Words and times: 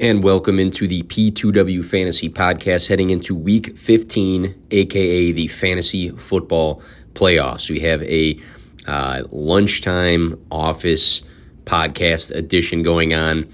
and 0.00 0.22
welcome 0.22 0.58
into 0.58 0.88
the 0.88 1.02
P2W 1.02 1.84
Fantasy 1.84 2.30
Podcast 2.30 2.88
heading 2.88 3.10
into 3.10 3.34
week 3.34 3.76
15, 3.76 4.68
aka 4.70 5.32
the 5.32 5.46
Fantasy 5.48 6.08
Football 6.08 6.82
Playoffs. 7.12 7.68
We 7.68 7.80
have 7.80 8.02
a 8.04 8.40
uh, 8.86 9.24
lunchtime 9.30 10.42
office 10.50 11.20
podcast 11.64 12.34
edition 12.34 12.82
going 12.82 13.12
on, 13.12 13.46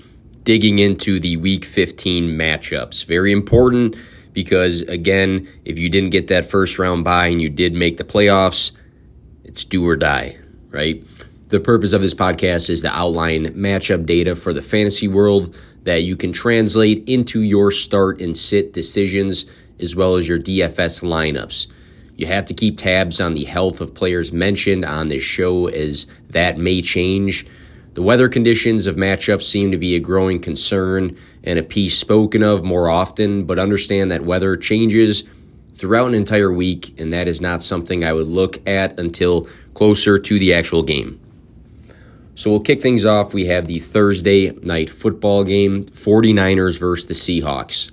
digging 0.45 0.79
into 0.79 1.19
the 1.19 1.37
week 1.37 1.65
15 1.65 2.39
matchups. 2.39 3.07
Very 3.07 3.33
important 3.33 3.97
because, 4.33 4.83
again, 4.83 5.49
if 5.65 5.81
you 5.81 5.89
didn't 5.89 6.11
get 6.11 6.29
that 6.29 6.49
first 6.49 6.79
round 6.79 7.03
bye 7.03 7.27
and 7.27 7.43
you 7.43 7.49
did 7.49 7.73
make 7.73 7.97
the 7.97 8.05
playoffs, 8.05 8.71
it's 9.43 9.65
do 9.65 9.85
or 9.85 9.97
die, 9.97 10.39
right? 10.71 11.03
The 11.49 11.61
purpose 11.61 11.93
of 11.93 12.03
this 12.03 12.13
podcast 12.13 12.69
is 12.71 12.83
to 12.83 12.93
outline 12.93 13.55
matchup 13.55 14.05
data 14.05 14.35
for 14.35 14.53
the 14.53 14.63
fantasy 14.63 15.07
world 15.07 15.57
that 15.85 16.03
you 16.03 16.17
can 16.17 16.33
translate 16.33 17.09
into 17.09 17.41
your 17.41 17.71
start 17.71 18.21
and 18.21 18.37
sit 18.37 18.73
decisions 18.73 19.47
as 19.79 19.95
well 19.95 20.17
as 20.17 20.27
your 20.27 20.41
DFS 20.41 21.05
lineups. 21.05 21.69
You 22.17 22.27
have 22.27 22.47
to 22.47 22.55
keep 22.55 22.79
tabs 22.79 23.21
on 23.21 23.35
the 23.35 23.45
health 23.45 23.81
of 23.81 23.95
players 23.95 24.33
mentioned 24.33 24.85
on 24.85 25.07
this 25.07 25.23
show 25.23 25.69
as 25.69 26.09
that 26.31 26.59
may 26.59 26.83
change. 26.83 27.47
The 27.95 28.03
weather 28.03 28.29
conditions 28.29 28.89
of 28.89 28.97
matchups 28.97 29.45
seem 29.45 29.71
to 29.71 29.79
be 29.79 29.95
a 29.95 30.01
growing 30.01 30.41
concern 30.41 31.17
and 31.45 31.61
a 31.61 31.63
piece 31.63 31.97
spoken 31.97 32.43
of 32.43 32.65
more 32.65 32.91
often, 32.91 33.45
but 33.45 33.61
understand 33.61 34.11
that 34.11 34.25
weather 34.25 34.57
changes 34.57 35.23
throughout 35.75 36.09
an 36.09 36.15
entire 36.15 36.53
week, 36.53 36.99
and 36.99 37.13
that 37.13 37.29
is 37.29 37.41
not 37.41 37.63
something 37.63 38.03
I 38.03 38.15
would 38.15 38.27
look 38.27 38.67
at 38.67 38.99
until 38.99 39.47
closer 39.75 40.19
to 40.19 40.39
the 40.41 40.53
actual 40.53 40.83
game. 40.83 41.21
So 42.37 42.51
we'll 42.51 42.61
kick 42.61 42.83
things 42.83 43.07
off. 43.07 43.33
We 43.33 43.47
have 43.47 43.67
the 43.67 43.79
Thursday 43.79 44.51
night 44.63 44.91
football 44.91 45.43
game 45.43 45.87
49ers 45.87 46.79
versus 46.79 47.07
the 47.07 47.15
Seahawks. 47.15 47.91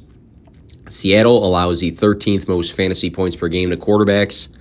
Seattle 0.90 1.46
allows 1.48 1.80
the 1.80 1.94
13th 1.94 2.50
most 2.50 2.76
fantasy 2.76 3.10
points 3.10 3.38
per 3.38 3.48
game 3.48 3.70
to 3.70 3.78
quarterbacks, 3.78 4.54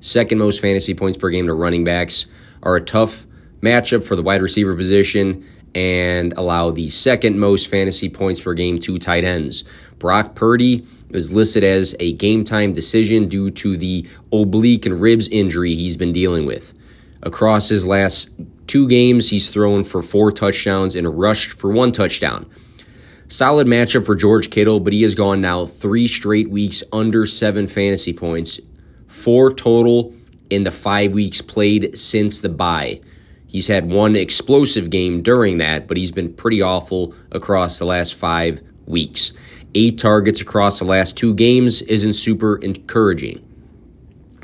second 0.00 0.38
most 0.38 0.60
fantasy 0.60 0.92
points 0.92 1.16
per 1.16 1.30
game 1.30 1.46
to 1.46 1.54
running 1.54 1.84
backs, 1.84 2.26
are 2.64 2.74
a 2.74 2.80
tough 2.80 3.26
matchup 3.62 4.02
for 4.02 4.16
the 4.16 4.22
wide 4.22 4.42
receiver 4.42 4.74
position, 4.74 5.46
and 5.72 6.32
allow 6.36 6.72
the 6.72 6.88
second 6.88 7.38
most 7.38 7.68
fantasy 7.68 8.08
points 8.08 8.40
per 8.40 8.54
game 8.54 8.80
to 8.80 8.98
tight 8.98 9.22
ends. 9.22 9.62
Brock 10.00 10.34
Purdy 10.34 10.84
is 11.14 11.30
listed 11.30 11.62
as 11.62 11.94
a 12.00 12.12
game 12.14 12.44
time 12.44 12.72
decision 12.72 13.28
due 13.28 13.50
to 13.52 13.76
the 13.76 14.04
oblique 14.32 14.84
and 14.84 15.00
ribs 15.00 15.28
injury 15.28 15.76
he's 15.76 15.96
been 15.96 16.12
dealing 16.12 16.44
with. 16.44 16.76
Across 17.22 17.68
his 17.68 17.86
last 17.86 18.30
two 18.68 18.86
games, 18.88 19.30
he's 19.30 19.50
thrown 19.50 19.82
for 19.82 20.02
four 20.02 20.30
touchdowns 20.30 20.94
and 20.94 21.18
rushed 21.18 21.52
for 21.52 21.70
one 21.70 21.92
touchdown. 21.92 22.48
Solid 23.28 23.66
matchup 23.66 24.06
for 24.06 24.14
George 24.14 24.50
Kittle, 24.50 24.80
but 24.80 24.92
he 24.92 25.02
has 25.02 25.14
gone 25.14 25.40
now 25.40 25.66
three 25.66 26.08
straight 26.08 26.48
weeks 26.48 26.82
under 26.92 27.26
seven 27.26 27.66
fantasy 27.66 28.12
points, 28.12 28.60
four 29.06 29.52
total 29.52 30.14
in 30.48 30.64
the 30.64 30.70
five 30.70 31.12
weeks 31.12 31.42
played 31.42 31.98
since 31.98 32.40
the 32.40 32.48
bye. 32.48 33.00
He's 33.46 33.66
had 33.66 33.90
one 33.90 34.14
explosive 34.16 34.90
game 34.90 35.22
during 35.22 35.58
that, 35.58 35.88
but 35.88 35.96
he's 35.96 36.12
been 36.12 36.32
pretty 36.32 36.62
awful 36.62 37.14
across 37.32 37.78
the 37.78 37.86
last 37.86 38.14
five 38.14 38.62
weeks. 38.86 39.32
Eight 39.74 39.98
targets 39.98 40.40
across 40.40 40.78
the 40.78 40.84
last 40.84 41.16
two 41.16 41.34
games 41.34 41.82
isn't 41.82 42.14
super 42.14 42.56
encouraging. 42.56 43.44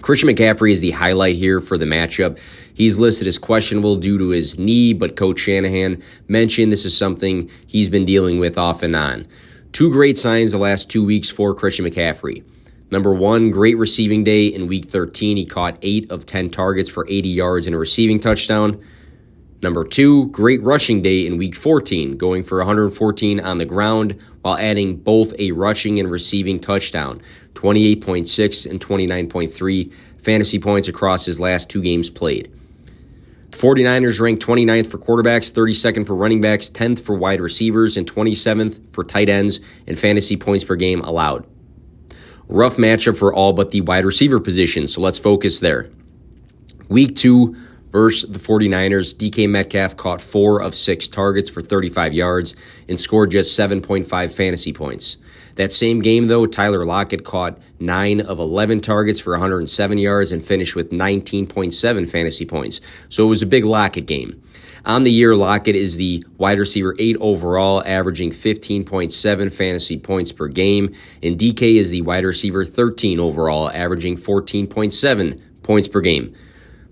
Christian 0.03 0.29
McCaffrey 0.29 0.71
is 0.71 0.83
the 0.83 0.91
highlight 0.91 1.37
here 1.37 1.63
for 1.63 1.79
the 1.79 1.87
matchup. 1.87 2.39
He's 2.75 2.99
listed 2.99 3.29
as 3.29 3.39
questionable 3.39 3.97
due 3.97 4.19
to 4.19 4.31
his 4.31 4.59
knee, 4.59 4.93
but 4.93 5.17
Coach 5.17 5.41
Shanahan 5.41 6.03
mentioned 6.29 6.73
this 6.73 6.85
is 6.85 6.97
something 6.97 7.49
he's 7.67 7.89
been 7.89 8.05
dealing 8.05 8.39
with 8.41 8.59
off 8.59 8.83
and 8.83 8.95
on. 8.97 9.27
Two 9.73 9.91
great 9.91 10.19
signs 10.19 10.53
the 10.53 10.59
last 10.59 10.91
two 10.91 11.05
weeks 11.05 11.31
for 11.31 11.55
Christian 11.55 11.87
McCaffrey. 11.87 12.45
Number 12.91 13.15
one, 13.15 13.51
great 13.51 13.79
receiving 13.79 14.25
day 14.25 14.47
in 14.47 14.67
week 14.67 14.87
13. 14.87 15.37
He 15.37 15.47
caught 15.47 15.79
eight 15.83 16.11
of 16.11 16.27
10 16.27 16.51
targets 16.51 16.91
for 16.91 17.07
80 17.09 17.29
yards 17.29 17.67
and 17.67 17.75
a 17.75 17.79
receiving 17.79 18.21
touchdown. 18.21 18.81
Number 19.63 19.85
two, 19.85 20.29
great 20.29 20.63
rushing 20.63 21.01
day 21.01 21.27
in 21.27 21.39
week 21.39 21.55
14, 21.55 22.17
going 22.19 22.45
for 22.45 22.59
114 22.59 23.41
on 23.41 23.59
the 23.59 23.65
ground 23.65 24.21
while 24.43 24.59
adding 24.59 24.97
both 24.97 25.33
a 25.39 25.53
rushing 25.53 25.99
and 25.99 26.11
receiving 26.11 26.61
touchdown, 26.61 27.23
28.6 27.55 28.71
and 28.71 28.81
29.3 28.81 29.93
fantasy 30.19 30.59
points 30.59 30.89
across 30.89 31.25
his 31.25 31.41
last 31.41 31.71
two 31.71 31.81
games 31.81 32.11
played. 32.11 32.53
49ers 33.55 34.21
ranked 34.21 34.45
29th 34.45 34.89
for 34.89 34.99
quarterbacks, 34.99 35.53
32nd 35.53 36.07
for 36.07 36.15
running 36.15 36.41
backs, 36.41 36.71
10th 36.71 37.01
for 37.01 37.15
wide 37.15 37.41
receivers, 37.41 37.97
and 37.97 38.11
27th 38.11 38.93
for 38.93 39.05
tight 39.05 39.29
ends 39.29 39.61
and 39.87 39.99
fantasy 39.99 40.37
points 40.37 40.65
per 40.65 40.77
game 40.77 41.01
allowed. 41.01 41.47
Rough 42.49 42.77
matchup 42.77 43.17
for 43.17 43.33
all 43.33 43.53
but 43.53 43.71
the 43.71 43.81
wide 43.81 44.05
receiver 44.05 44.41
position, 44.41 44.87
so 44.87 45.01
let's 45.01 45.19
focus 45.19 45.61
there. 45.61 45.91
Week 46.89 47.17
two 47.17 47.57
versus 47.91 48.29
the 48.31 48.39
49ers, 48.39 49.15
DK 49.15 49.49
Metcalf 49.49 49.97
caught 49.97 50.21
four 50.21 50.61
of 50.61 50.75
six 50.75 51.09
targets 51.09 51.49
for 51.49 51.61
35 51.63 52.13
yards 52.13 52.55
and 52.89 53.01
scored 53.01 53.31
just 53.31 53.59
7.5 53.59 54.33
fantasy 54.33 54.73
points. 54.73 55.17
That 55.57 55.73
same 55.73 56.01
game, 56.01 56.27
though, 56.27 56.47
Tyler 56.47 56.85
Lockett 56.85 57.25
caught 57.25 57.59
9 57.79 58.21
of 58.21 58.39
11 58.39 58.81
targets 58.81 59.21
for 59.21 59.33
107 59.33 59.99
yards 59.99 60.33
and 60.33 60.45
finished 60.45 60.75
with 60.75 60.91
19.7 60.91 62.09
fantasy 62.09 62.45
points. 62.45 62.81
So 63.09 63.25
it 63.25 63.29
was 63.29 63.43
a 63.43 63.47
big 63.47 63.65
Lockett 63.65 64.07
game. 64.07 64.43
On 64.85 65.03
the 65.05 65.11
year, 65.11 65.35
Lockett 65.35 65.77
is 65.77 65.97
the 65.97 66.27
wide 66.37 66.59
receiver 66.59 66.95
8 66.99 67.17
overall, 67.21 67.83
averaging 67.87 68.33
15.7 68.33 69.53
fantasy 69.53 69.99
points 69.99 70.31
per 70.31 70.49
game, 70.49 70.95
and 71.23 71.39
DK 71.39 71.77
is 71.77 71.89
the 71.89 72.03
wide 72.03 72.25
receiver 72.25 72.67
13 72.67 73.19
overall, 73.19 73.71
averaging 73.71 74.17
14.7 74.17 75.41
points 75.63 75.89
per 75.89 76.01
game. 76.03 76.35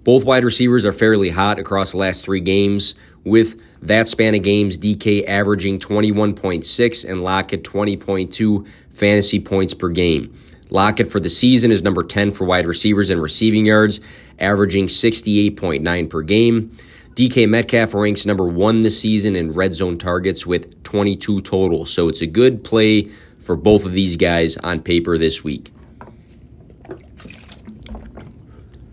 Both 0.04 0.24
wide 0.24 0.44
receivers 0.44 0.86
are 0.86 0.92
fairly 0.92 1.28
hot 1.28 1.58
across 1.58 1.90
the 1.90 1.98
last 1.98 2.24
three 2.24 2.40
games, 2.40 2.94
with 3.24 3.60
that 3.82 4.08
span 4.08 4.34
of 4.34 4.42
games, 4.42 4.78
DK 4.78 5.26
averaging 5.26 5.78
21.6 5.78 7.10
and 7.10 7.22
Lockett 7.22 7.64
20.2 7.64 8.66
fantasy 8.90 9.40
points 9.40 9.74
per 9.74 9.88
game. 9.88 10.34
Lockett 10.70 11.10
for 11.10 11.20
the 11.20 11.28
season 11.28 11.70
is 11.70 11.82
number 11.82 12.02
10 12.02 12.32
for 12.32 12.44
wide 12.44 12.64
receivers 12.64 13.10
and 13.10 13.20
receiving 13.20 13.66
yards, 13.66 14.00
averaging 14.38 14.86
68.9 14.86 16.08
per 16.08 16.22
game. 16.22 16.76
DK 17.14 17.46
Metcalf 17.46 17.92
ranks 17.92 18.24
number 18.24 18.46
one 18.46 18.82
this 18.82 18.98
season 18.98 19.36
in 19.36 19.52
red 19.52 19.74
zone 19.74 19.98
targets 19.98 20.46
with 20.46 20.82
22 20.82 21.42
total. 21.42 21.84
So 21.84 22.08
it's 22.08 22.22
a 22.22 22.26
good 22.26 22.64
play 22.64 23.10
for 23.40 23.54
both 23.54 23.84
of 23.84 23.92
these 23.92 24.16
guys 24.16 24.56
on 24.56 24.80
paper 24.80 25.18
this 25.18 25.44
week. 25.44 25.72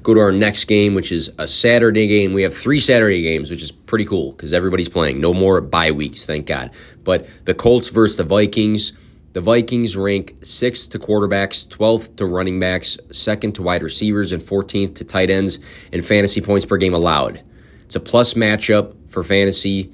Go 0.02 0.14
to 0.14 0.20
our 0.20 0.32
next 0.32 0.66
game, 0.66 0.96
which 0.96 1.12
is 1.12 1.32
a 1.38 1.48
Saturday 1.48 2.08
game. 2.08 2.34
We 2.34 2.44
have 2.44 2.56
three 2.56 2.80
Saturday 2.80 3.22
games, 3.22 3.52
which 3.52 3.62
is 3.62 3.72
pretty 3.72 4.06
cool 4.06 4.32
because 4.32 4.54
everybody's 4.54 4.90
playing. 4.90 5.20
No 5.20 5.34
more 5.34 5.60
bye 5.62 5.92
weeks, 5.92 6.26
thank 6.26 6.46
God. 6.46 6.72
But 7.04 7.28
the 7.46 7.54
Colts 7.54 7.90
versus 7.90 8.18
the 8.18 8.24
Vikings. 8.24 8.94
The 9.34 9.42
Vikings 9.42 9.96
rank 9.96 10.38
sixth 10.42 10.90
to 10.92 11.00
quarterbacks, 11.00 11.68
12th 11.68 12.16
to 12.16 12.26
running 12.26 12.60
backs, 12.60 12.98
second 13.12 13.54
to 13.56 13.62
wide 13.62 13.84
receivers, 13.84 14.32
and 14.32 14.42
14th 14.42 14.96
to 14.96 15.04
tight 15.04 15.30
ends 15.30 15.60
in 15.92 16.02
fantasy 16.02 16.42
points 16.42 16.66
per 16.66 16.78
game 16.78 16.96
allowed. 16.96 17.44
It's 17.86 17.96
a 17.96 18.00
plus 18.00 18.34
matchup 18.34 18.96
for 19.10 19.24
fantasy 19.24 19.94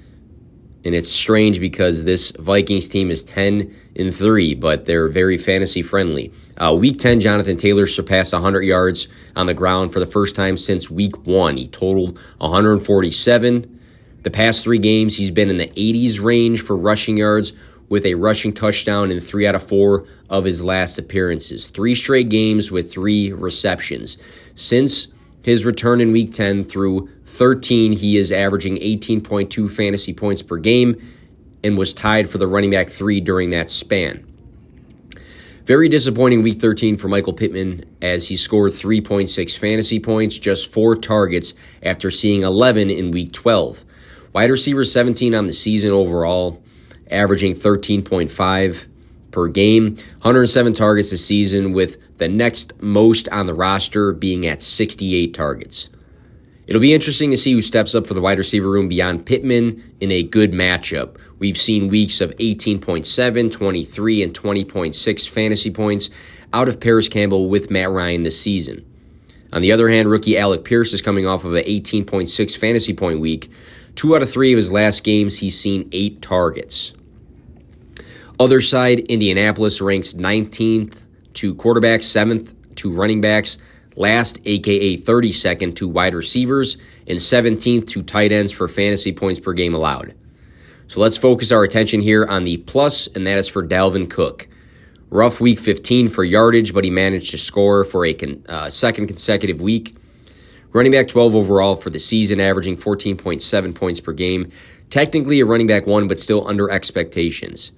and 0.85 0.93
it's 0.93 1.09
strange 1.09 1.59
because 1.59 2.05
this 2.05 2.31
Vikings 2.31 2.87
team 2.87 3.09
is 3.09 3.23
10 3.23 3.73
in 3.95 4.11
3, 4.11 4.53
but 4.53 4.85
they're 4.85 5.07
very 5.07 5.37
fantasy 5.37 5.81
friendly. 5.81 6.31
Uh, 6.57 6.77
week 6.79 6.99
10, 6.99 7.19
Jonathan 7.19 7.57
Taylor 7.57 7.87
surpassed 7.87 8.31
100 8.31 8.61
yards 8.61 9.07
on 9.35 9.47
the 9.47 9.53
ground 9.53 9.91
for 9.91 9.99
the 9.99 10.05
first 10.05 10.35
time 10.35 10.55
since 10.55 10.89
week 10.89 11.25
1. 11.25 11.57
He 11.57 11.67
totaled 11.67 12.19
147. 12.37 13.79
The 14.21 14.31
past 14.31 14.63
three 14.63 14.79
games, 14.79 15.17
he's 15.17 15.31
been 15.31 15.49
in 15.49 15.57
the 15.57 15.67
80s 15.67 16.23
range 16.23 16.61
for 16.61 16.77
rushing 16.77 17.17
yards 17.17 17.53
with 17.89 18.05
a 18.05 18.15
rushing 18.15 18.53
touchdown 18.53 19.11
in 19.11 19.19
three 19.19 19.47
out 19.47 19.55
of 19.55 19.63
four 19.67 20.07
of 20.29 20.45
his 20.45 20.63
last 20.63 20.97
appearances. 20.97 21.67
Three 21.67 21.95
straight 21.95 22.29
games 22.29 22.71
with 22.71 22.91
three 22.91 23.31
receptions. 23.31 24.17
Since 24.55 25.07
his 25.45 25.63
return 25.63 26.01
in 26.01 26.11
week 26.11 26.31
10 26.31 26.63
through 26.63 27.07
13, 27.25 27.91
he 27.91 28.17
is 28.17 28.31
averaging 28.31 28.77
18.2 28.77 29.69
fantasy 29.69 30.11
points 30.11 30.41
per 30.41 30.57
game 30.57 30.99
and 31.63 31.77
was 31.77 31.93
tied 31.93 32.27
for 32.27 32.39
the 32.39 32.47
running 32.47 32.71
back 32.71 32.89
three 32.89 33.21
during 33.21 33.51
that 33.51 33.69
span. 33.69 34.25
Very 35.65 35.87
disappointing 35.87 36.41
week 36.41 36.59
13 36.59 36.97
for 36.97 37.09
Michael 37.09 37.33
Pittman 37.33 37.85
as 38.01 38.27
he 38.27 38.37
scored 38.37 38.71
3.6 38.71 39.55
fantasy 39.55 39.99
points, 39.99 40.39
just 40.39 40.71
four 40.71 40.95
targets 40.95 41.53
after 41.83 42.09
seeing 42.09 42.41
11 42.41 42.89
in 42.89 43.11
week 43.11 43.31
12. 43.31 43.85
Wide 44.33 44.49
receiver 44.49 44.83
17 44.83 45.35
on 45.35 45.45
the 45.45 45.53
season 45.53 45.91
overall, 45.91 46.59
averaging 47.11 47.53
13.5 47.53 48.87
per 49.35 49.49
game, 49.49 49.97
107 50.21 50.73
targets 50.73 51.11
this 51.11 51.23
season, 51.23 51.73
with 51.73 52.17
the 52.17 52.29
next 52.29 52.81
most 52.81 53.27
on 53.29 53.45
the 53.45 53.53
roster 53.53 54.13
being 54.13 54.47
at 54.47 54.61
68 54.61 55.33
targets. 55.33 55.89
It'll 56.67 56.81
be 56.81 56.93
interesting 56.93 57.31
to 57.31 57.37
see 57.37 57.51
who 57.51 57.61
steps 57.61 57.93
up 57.93 58.07
for 58.07 58.13
the 58.13 58.21
wide 58.21 58.37
receiver 58.37 58.69
room 58.69 58.87
beyond 58.87 59.25
Pittman 59.25 59.83
in 59.99 60.11
a 60.11 60.23
good 60.23 60.53
matchup. 60.53 61.17
We've 61.37 61.57
seen 61.57 61.89
weeks 61.89 62.21
of 62.21 62.31
18.7, 62.37 63.51
23, 63.51 64.23
and 64.23 64.33
20.6 64.33 65.29
fantasy 65.29 65.69
points 65.69 66.09
out 66.53 66.69
of 66.69 66.79
Parris 66.79 67.09
Campbell 67.09 67.49
with 67.49 67.69
Matt 67.69 67.91
Ryan 67.91 68.23
this 68.23 68.39
season. 68.39 68.85
On 69.51 69.61
the 69.61 69.73
other 69.73 69.89
hand, 69.89 70.09
rookie 70.09 70.37
Alec 70.37 70.63
Pierce 70.63 70.93
is 70.93 71.01
coming 71.01 71.27
off 71.27 71.43
of 71.43 71.53
an 71.53 71.65
18.6 71.65 72.57
fantasy 72.57 72.93
point 72.93 73.19
week. 73.19 73.51
Two 73.95 74.15
out 74.15 74.23
of 74.23 74.29
three 74.29 74.53
of 74.53 74.57
his 74.57 74.71
last 74.71 75.03
games, 75.03 75.37
he's 75.37 75.59
seen 75.59 75.89
eight 75.91 76.21
targets. 76.21 76.94
Other 78.39 78.59
side, 78.59 78.99
Indianapolis 78.99 79.79
ranks 79.79 80.13
19th 80.13 81.01
to 81.35 81.55
quarterbacks, 81.55 82.03
7th 82.03 82.53
to 82.75 82.93
running 82.93 83.21
backs, 83.21 83.57
last, 83.95 84.39
aka 84.45 84.97
32nd, 84.97 85.75
to 85.77 85.87
wide 85.87 86.13
receivers, 86.13 86.77
and 87.07 87.17
17th 87.17 87.87
to 87.87 88.01
tight 88.03 88.33
ends 88.33 88.51
for 88.51 88.67
fantasy 88.67 89.13
points 89.13 89.39
per 89.39 89.53
game 89.53 89.73
allowed. 89.73 90.13
So 90.87 90.99
let's 90.99 91.17
focus 91.17 91.51
our 91.51 91.63
attention 91.63 92.01
here 92.01 92.25
on 92.25 92.43
the 92.43 92.57
plus, 92.57 93.07
and 93.07 93.25
that 93.25 93.37
is 93.37 93.47
for 93.47 93.65
Dalvin 93.65 94.09
Cook. 94.09 94.47
Rough 95.09 95.39
week 95.39 95.59
15 95.59 96.09
for 96.09 96.23
yardage, 96.23 96.73
but 96.73 96.83
he 96.83 96.89
managed 96.89 97.31
to 97.31 97.37
score 97.37 97.85
for 97.85 98.05
a 98.05 98.13
con- 98.13 98.43
uh, 98.49 98.69
second 98.69 99.07
consecutive 99.07 99.61
week. 99.61 99.95
Running 100.73 100.91
back 100.91 101.07
12 101.07 101.35
overall 101.35 101.77
for 101.77 101.89
the 101.89 101.99
season, 101.99 102.41
averaging 102.41 102.75
14.7 102.75 103.73
points 103.73 104.01
per 104.01 104.11
game. 104.11 104.51
Technically 104.89 105.39
a 105.39 105.45
running 105.45 105.67
back 105.67 105.87
one, 105.87 106.09
but 106.09 106.19
still 106.19 106.45
under 106.47 106.69
expectations. 106.69 107.71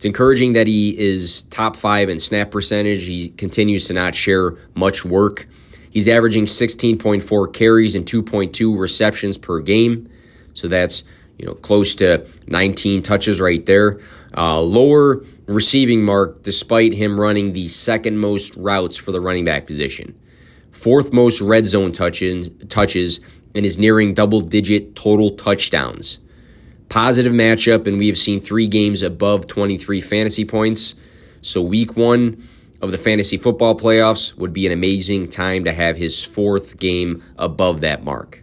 It's 0.00 0.06
encouraging 0.06 0.54
that 0.54 0.66
he 0.66 0.98
is 0.98 1.42
top 1.50 1.76
five 1.76 2.08
in 2.08 2.20
snap 2.20 2.50
percentage. 2.50 3.04
He 3.04 3.28
continues 3.28 3.86
to 3.88 3.92
not 3.92 4.14
share 4.14 4.56
much 4.74 5.04
work. 5.04 5.46
He's 5.90 6.08
averaging 6.08 6.46
16.4 6.46 7.52
carries 7.52 7.94
and 7.94 8.06
2.2 8.06 8.80
receptions 8.80 9.36
per 9.36 9.60
game. 9.60 10.08
So 10.54 10.68
that's 10.68 11.02
you 11.36 11.44
know 11.44 11.52
close 11.52 11.94
to 11.96 12.26
19 12.46 13.02
touches 13.02 13.42
right 13.42 13.66
there. 13.66 14.00
Uh, 14.34 14.62
lower 14.62 15.22
receiving 15.44 16.02
mark 16.02 16.42
despite 16.44 16.94
him 16.94 17.20
running 17.20 17.52
the 17.52 17.68
second 17.68 18.16
most 18.16 18.56
routes 18.56 18.96
for 18.96 19.12
the 19.12 19.20
running 19.20 19.44
back 19.44 19.66
position. 19.66 20.18
Fourth 20.70 21.12
most 21.12 21.42
red 21.42 21.66
zone 21.66 21.92
touches, 21.92 22.48
touches 22.70 23.20
and 23.54 23.66
is 23.66 23.78
nearing 23.78 24.14
double 24.14 24.40
digit 24.40 24.96
total 24.96 25.32
touchdowns. 25.32 26.20
Positive 26.90 27.32
matchup, 27.32 27.86
and 27.86 27.98
we 27.98 28.08
have 28.08 28.18
seen 28.18 28.40
three 28.40 28.66
games 28.66 29.02
above 29.02 29.46
23 29.46 30.00
fantasy 30.00 30.44
points. 30.44 30.96
So, 31.40 31.62
week 31.62 31.96
one 31.96 32.42
of 32.82 32.90
the 32.90 32.98
fantasy 32.98 33.38
football 33.38 33.76
playoffs 33.76 34.36
would 34.36 34.52
be 34.52 34.66
an 34.66 34.72
amazing 34.72 35.28
time 35.28 35.64
to 35.64 35.72
have 35.72 35.96
his 35.96 36.24
fourth 36.24 36.78
game 36.78 37.22
above 37.38 37.82
that 37.82 38.02
mark. 38.02 38.42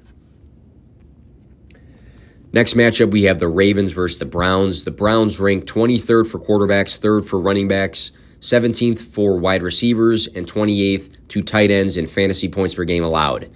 Next 2.53 2.75
matchup, 2.75 3.11
we 3.11 3.23
have 3.23 3.39
the 3.39 3.49
Ravens 3.49 3.91
versus 3.91 4.17
the 4.17 4.25
Browns. 4.25 4.85
The 4.85 4.91
Browns 4.91 5.41
rank 5.41 5.65
23rd 5.65 6.25
for 6.25 6.39
quarterbacks, 6.39 6.97
3rd 6.97 7.25
for 7.25 7.41
running 7.41 7.67
backs, 7.67 8.11
17th 8.39 8.99
for 8.99 9.37
wide 9.37 9.61
receivers, 9.61 10.25
and 10.25 10.47
28th 10.47 11.13
to 11.27 11.41
tight 11.41 11.69
ends 11.69 11.97
in 11.97 12.07
fantasy 12.07 12.47
points 12.47 12.75
per 12.75 12.85
game 12.85 13.03
allowed. 13.03 13.51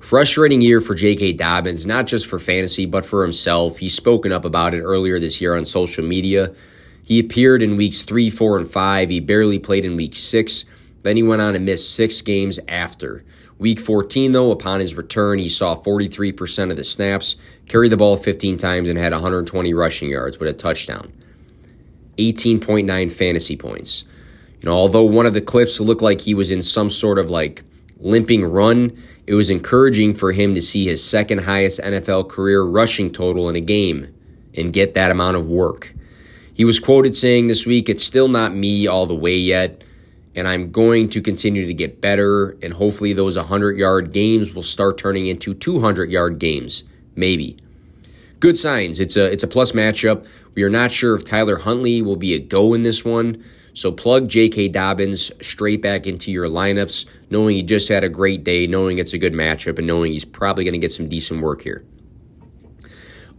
Frustrating 0.00 0.62
year 0.62 0.80
for 0.80 0.94
J.K. 0.94 1.34
Dobbins, 1.34 1.86
not 1.86 2.06
just 2.06 2.26
for 2.26 2.38
fantasy, 2.38 2.86
but 2.86 3.04
for 3.04 3.22
himself. 3.22 3.76
He's 3.76 3.94
spoken 3.94 4.32
up 4.32 4.46
about 4.46 4.72
it 4.72 4.80
earlier 4.80 5.20
this 5.20 5.40
year 5.40 5.54
on 5.54 5.66
social 5.66 6.02
media. 6.02 6.54
He 7.04 7.20
appeared 7.20 7.62
in 7.62 7.76
weeks 7.76 8.02
3, 8.02 8.30
4, 8.30 8.58
and 8.58 8.70
5. 8.70 9.10
He 9.10 9.20
barely 9.20 9.58
played 9.58 9.84
in 9.84 9.96
week 9.96 10.14
6. 10.14 10.64
Then 11.02 11.16
he 11.16 11.22
went 11.22 11.42
on 11.42 11.52
to 11.52 11.60
miss 11.60 11.88
six 11.88 12.22
games 12.22 12.58
after. 12.66 13.24
Week 13.58 13.78
14, 13.78 14.32
though, 14.32 14.52
upon 14.52 14.80
his 14.80 14.94
return, 14.94 15.38
he 15.38 15.50
saw 15.50 15.76
43% 15.76 16.70
of 16.70 16.76
the 16.76 16.84
snaps, 16.84 17.36
carried 17.68 17.92
the 17.92 17.96
ball 17.98 18.16
15 18.16 18.56
times, 18.56 18.88
and 18.88 18.98
had 18.98 19.12
120 19.12 19.74
rushing 19.74 20.08
yards 20.08 20.38
with 20.38 20.48
a 20.48 20.54
touchdown. 20.54 21.12
18.9 22.16 23.12
fantasy 23.12 23.56
points. 23.56 24.06
You 24.62 24.70
know, 24.70 24.76
although 24.76 25.04
one 25.04 25.26
of 25.26 25.34
the 25.34 25.42
clips 25.42 25.78
looked 25.78 26.02
like 26.02 26.22
he 26.22 26.34
was 26.34 26.50
in 26.50 26.62
some 26.62 26.88
sort 26.88 27.18
of 27.18 27.28
like 27.28 27.64
limping 27.98 28.44
run, 28.44 28.96
it 29.30 29.34
was 29.34 29.48
encouraging 29.48 30.12
for 30.12 30.32
him 30.32 30.56
to 30.56 30.60
see 30.60 30.86
his 30.86 31.08
second 31.08 31.38
highest 31.38 31.78
NFL 31.78 32.28
career 32.28 32.64
rushing 32.64 33.12
total 33.12 33.48
in 33.48 33.54
a 33.54 33.60
game 33.60 34.12
and 34.56 34.72
get 34.72 34.94
that 34.94 35.12
amount 35.12 35.36
of 35.36 35.46
work. 35.46 35.94
He 36.52 36.64
was 36.64 36.80
quoted 36.80 37.14
saying 37.14 37.46
this 37.46 37.64
week, 37.64 37.88
It's 37.88 38.02
still 38.02 38.26
not 38.26 38.52
me 38.52 38.88
all 38.88 39.06
the 39.06 39.14
way 39.14 39.36
yet 39.36 39.84
and 40.34 40.48
I'm 40.48 40.72
going 40.72 41.10
to 41.10 41.22
continue 41.22 41.64
to 41.64 41.74
get 41.74 42.00
better. 42.00 42.56
And 42.60 42.72
hopefully, 42.72 43.12
those 43.12 43.36
100 43.36 43.78
yard 43.78 44.10
games 44.10 44.52
will 44.52 44.64
start 44.64 44.98
turning 44.98 45.26
into 45.26 45.54
200 45.54 46.10
yard 46.10 46.40
games, 46.40 46.82
maybe. 47.14 47.56
Good 48.40 48.58
signs. 48.58 48.98
It's 48.98 49.16
a 49.16 49.30
it's 49.30 49.44
a 49.44 49.48
plus 49.48 49.72
matchup. 49.72 50.26
We 50.56 50.64
are 50.64 50.70
not 50.70 50.90
sure 50.90 51.14
if 51.14 51.24
Tyler 51.24 51.58
Huntley 51.58 52.02
will 52.02 52.16
be 52.16 52.34
a 52.34 52.40
go 52.40 52.74
in 52.74 52.82
this 52.82 53.04
one. 53.04 53.44
So 53.72 53.92
plug 53.92 54.28
J.K. 54.28 54.68
Dobbins 54.68 55.30
straight 55.40 55.82
back 55.82 56.06
into 56.06 56.30
your 56.30 56.48
lineups, 56.48 57.06
knowing 57.30 57.56
he 57.56 57.62
just 57.62 57.88
had 57.88 58.04
a 58.04 58.08
great 58.08 58.44
day, 58.44 58.66
knowing 58.66 58.98
it's 58.98 59.12
a 59.12 59.18
good 59.18 59.32
matchup, 59.32 59.78
and 59.78 59.86
knowing 59.86 60.12
he's 60.12 60.24
probably 60.24 60.64
going 60.64 60.74
to 60.74 60.78
get 60.78 60.92
some 60.92 61.08
decent 61.08 61.40
work 61.40 61.62
here. 61.62 61.84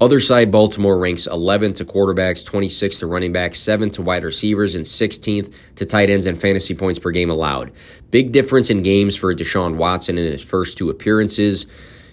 Other 0.02 0.20
side, 0.20 0.52
Baltimore 0.52 0.98
ranks 0.98 1.28
11th 1.28 1.76
to 1.76 1.86
quarterbacks, 1.86 2.44
26th 2.44 3.00
to 3.00 3.08
running 3.08 3.32
backs, 3.32 3.60
7th 3.60 3.94
to 3.94 4.02
wide 4.02 4.24
receivers, 4.24 4.74
and 4.74 4.84
16th 4.84 5.54
to 5.76 5.86
tight 5.86 6.10
ends 6.10 6.26
and 6.26 6.42
fantasy 6.42 6.74
points 6.74 6.98
per 6.98 7.12
game 7.12 7.30
allowed. 7.30 7.72
Big 8.10 8.32
difference 8.32 8.72
in 8.72 8.82
games 8.82 9.16
for 9.16 9.32
Deshaun 9.36 9.76
Watson 9.76 10.18
in 10.18 10.26
his 10.26 10.42
first 10.42 10.76
two 10.76 10.90
appearances. 10.90 11.68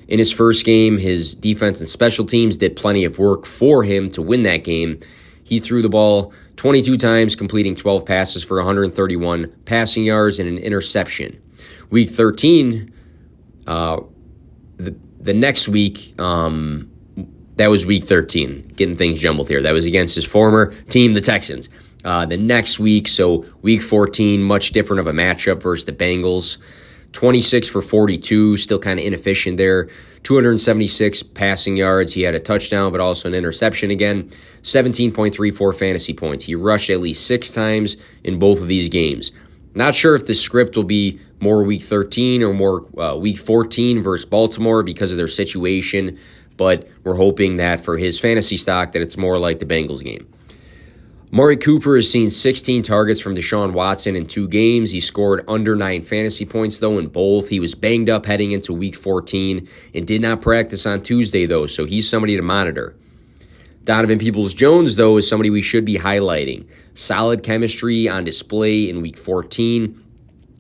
In 0.06 0.18
his 0.18 0.30
first 0.30 0.66
game, 0.66 0.98
his 0.98 1.34
defense 1.34 1.80
and 1.80 1.88
special 1.88 2.26
teams 2.26 2.58
did 2.58 2.76
plenty 2.76 3.04
of 3.04 3.18
work 3.18 3.46
for 3.46 3.82
him 3.84 4.10
to 4.10 4.20
win 4.20 4.42
that 4.42 4.64
game. 4.64 5.00
He 5.48 5.60
threw 5.60 5.80
the 5.80 5.88
ball 5.88 6.34
22 6.56 6.98
times, 6.98 7.34
completing 7.34 7.74
12 7.74 8.04
passes 8.04 8.44
for 8.44 8.58
131 8.58 9.50
passing 9.64 10.04
yards 10.04 10.38
and 10.38 10.46
an 10.46 10.58
interception. 10.58 11.40
Week 11.88 12.10
13, 12.10 12.92
uh, 13.66 14.00
the, 14.76 14.94
the 15.18 15.32
next 15.32 15.66
week, 15.66 16.12
um, 16.20 16.90
that 17.56 17.70
was 17.70 17.86
week 17.86 18.04
13, 18.04 18.72
getting 18.76 18.94
things 18.94 19.20
jumbled 19.20 19.48
here. 19.48 19.62
That 19.62 19.72
was 19.72 19.86
against 19.86 20.14
his 20.14 20.26
former 20.26 20.74
team, 20.90 21.14
the 21.14 21.22
Texans. 21.22 21.70
Uh, 22.04 22.26
the 22.26 22.36
next 22.36 22.78
week, 22.78 23.08
so 23.08 23.46
week 23.62 23.80
14, 23.80 24.42
much 24.42 24.72
different 24.72 25.00
of 25.00 25.06
a 25.06 25.12
matchup 25.12 25.62
versus 25.62 25.86
the 25.86 25.92
Bengals. 25.92 26.58
26 27.12 27.68
for 27.68 27.80
42, 27.80 28.58
still 28.58 28.78
kind 28.78 29.00
of 29.00 29.06
inefficient 29.06 29.56
there. 29.56 29.88
276 30.22 31.22
passing 31.22 31.76
yards. 31.76 32.12
He 32.12 32.22
had 32.22 32.34
a 32.34 32.40
touchdown, 32.40 32.92
but 32.92 33.00
also 33.00 33.28
an 33.28 33.34
interception 33.34 33.90
again. 33.90 34.30
17.34 34.62 35.78
fantasy 35.78 36.14
points. 36.14 36.44
He 36.44 36.54
rushed 36.54 36.90
at 36.90 37.00
least 37.00 37.26
six 37.26 37.50
times 37.50 37.96
in 38.24 38.38
both 38.38 38.60
of 38.60 38.68
these 38.68 38.88
games. 38.88 39.32
Not 39.74 39.94
sure 39.94 40.14
if 40.14 40.26
the 40.26 40.34
script 40.34 40.76
will 40.76 40.84
be 40.84 41.20
more 41.40 41.62
week 41.62 41.82
13 41.82 42.42
or 42.42 42.52
more 42.52 42.86
uh, 43.00 43.16
week 43.16 43.38
14 43.38 44.02
versus 44.02 44.26
Baltimore 44.26 44.82
because 44.82 45.12
of 45.12 45.16
their 45.16 45.28
situation 45.28 46.18
but 46.58 46.88
we're 47.04 47.14
hoping 47.14 47.56
that 47.56 47.80
for 47.80 47.96
his 47.96 48.20
fantasy 48.20 48.58
stock 48.58 48.92
that 48.92 49.00
it's 49.00 49.16
more 49.16 49.38
like 49.38 49.60
the 49.60 49.64
Bengals 49.64 50.04
game. 50.04 50.28
Amari 51.30 51.58
Cooper 51.58 51.96
has 51.96 52.10
seen 52.10 52.30
16 52.30 52.82
targets 52.84 53.20
from 53.20 53.36
Deshaun 53.36 53.74
Watson 53.74 54.16
in 54.16 54.26
two 54.26 54.48
games. 54.48 54.90
He 54.90 55.00
scored 55.00 55.44
under 55.46 55.76
nine 55.76 56.00
fantasy 56.00 56.46
points, 56.46 56.80
though, 56.80 56.96
in 56.96 57.08
both. 57.08 57.50
He 57.50 57.60
was 57.60 57.74
banged 57.74 58.08
up 58.08 58.24
heading 58.24 58.52
into 58.52 58.72
week 58.72 58.96
14 58.96 59.68
and 59.94 60.06
did 60.06 60.22
not 60.22 60.40
practice 60.40 60.86
on 60.86 61.02
Tuesday, 61.02 61.44
though, 61.44 61.66
so 61.66 61.84
he's 61.84 62.08
somebody 62.08 62.34
to 62.36 62.42
monitor. 62.42 62.96
Donovan 63.84 64.18
Peoples 64.18 64.54
Jones, 64.54 64.96
though, 64.96 65.18
is 65.18 65.28
somebody 65.28 65.50
we 65.50 65.60
should 65.60 65.84
be 65.84 65.98
highlighting. 65.98 66.66
Solid 66.94 67.42
chemistry 67.42 68.08
on 68.08 68.24
display 68.24 68.88
in 68.88 69.02
week 69.02 69.18
14. 69.18 70.02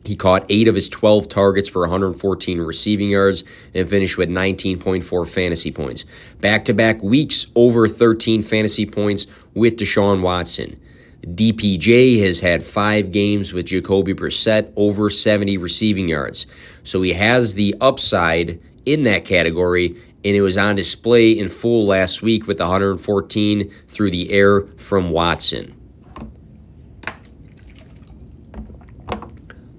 He 0.08 0.16
caught 0.16 0.46
eight 0.48 0.68
of 0.68 0.74
his 0.74 0.88
12 0.88 1.28
targets 1.28 1.68
for 1.68 1.82
114 1.82 2.62
receiving 2.62 3.10
yards 3.10 3.44
and 3.74 3.86
finished 3.86 4.16
with 4.16 4.30
19.4 4.30 5.28
fantasy 5.28 5.70
points. 5.70 6.06
Back 6.40 6.64
to 6.64 6.72
back 6.72 7.02
weeks 7.02 7.48
over 7.54 7.86
13 7.86 8.42
fantasy 8.42 8.86
points 8.86 9.26
with 9.52 9.76
Deshaun 9.76 10.22
Watson. 10.22 10.80
DPJ 11.26 12.24
has 12.24 12.40
had 12.40 12.62
five 12.62 13.12
games 13.12 13.52
with 13.52 13.66
Jacoby 13.66 14.14
Brissett 14.14 14.72
over 14.76 15.10
70 15.10 15.58
receiving 15.58 16.08
yards. 16.08 16.46
So 16.84 17.02
he 17.02 17.12
has 17.12 17.52
the 17.52 17.74
upside 17.78 18.62
in 18.86 19.02
that 19.02 19.26
category, 19.26 19.88
and 20.24 20.34
it 20.34 20.40
was 20.40 20.56
on 20.56 20.76
display 20.76 21.32
in 21.32 21.50
full 21.50 21.84
last 21.84 22.22
week 22.22 22.46
with 22.46 22.60
114 22.60 23.70
through 23.88 24.10
the 24.10 24.32
air 24.32 24.62
from 24.78 25.10
Watson. 25.10 25.77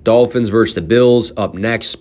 Dolphins 0.10 0.50
versus 0.50 0.74
the 0.74 0.82
Bills 0.82 1.32
up 1.38 1.54
next. 1.54 1.98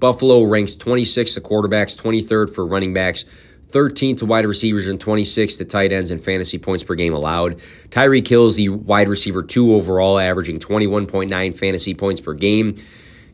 Buffalo 0.00 0.42
ranks 0.42 0.74
26th 0.74 1.34
to 1.34 1.40
quarterbacks, 1.40 1.96
23rd 1.96 2.52
for 2.52 2.66
running 2.66 2.92
backs, 2.92 3.24
13th 3.70 4.18
to 4.18 4.26
wide 4.26 4.46
receivers, 4.46 4.88
and 4.88 4.98
26th 4.98 5.58
to 5.58 5.64
tight 5.64 5.92
ends 5.92 6.10
and 6.10 6.20
fantasy 6.24 6.58
points 6.58 6.82
per 6.82 6.96
game 6.96 7.14
allowed. 7.14 7.60
Tyreek 7.90 8.26
Hill's 8.26 8.56
the 8.56 8.70
wide 8.70 9.06
receiver 9.06 9.44
two 9.44 9.76
overall, 9.76 10.18
averaging 10.18 10.58
21.9 10.58 11.56
fantasy 11.56 11.94
points 11.94 12.20
per 12.20 12.34
game. 12.34 12.74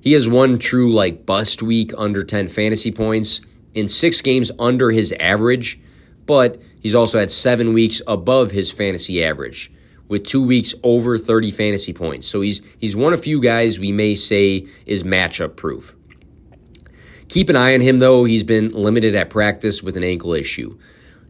He 0.02 0.12
has 0.12 0.28
one 0.28 0.58
true 0.58 0.92
like 0.92 1.25
bust 1.25 1.62
week 1.62 1.92
under 1.97 2.23
10 2.23 2.49
fantasy 2.49 2.92
points, 2.92 3.40
in 3.73 3.88
six 3.88 4.20
games 4.20 4.52
under 4.58 4.90
his 4.90 5.11
average, 5.18 5.80
but 6.26 6.61
he's 6.80 6.94
also 6.94 7.18
had 7.18 7.30
seven 7.30 7.73
weeks 7.73 8.02
above 8.06 8.50
his 8.50 8.70
fantasy 8.70 9.25
average 9.25 9.73
with 10.09 10.25
two 10.25 10.43
weeks 10.43 10.75
over 10.83 11.19
30 11.19 11.50
fantasy 11.50 11.93
points. 11.93 12.27
So 12.27 12.41
he's 12.41 12.62
he's 12.79 12.97
one 12.97 13.12
of 13.12 13.23
few 13.23 13.41
guys 13.41 13.79
we 13.79 13.93
may 13.93 14.15
say 14.15 14.67
is 14.87 15.05
matchup 15.05 15.57
proof. 15.57 15.95
Keep 17.29 17.50
an 17.50 17.57
eye 17.57 17.75
on 17.75 17.81
him 17.81 17.99
though. 17.99 18.25
He's 18.25 18.45
been 18.45 18.71
limited 18.71 19.15
at 19.15 19.31
practice 19.31 19.83
with 19.83 19.97
an 19.97 20.05
ankle 20.05 20.35
issue. 20.35 20.79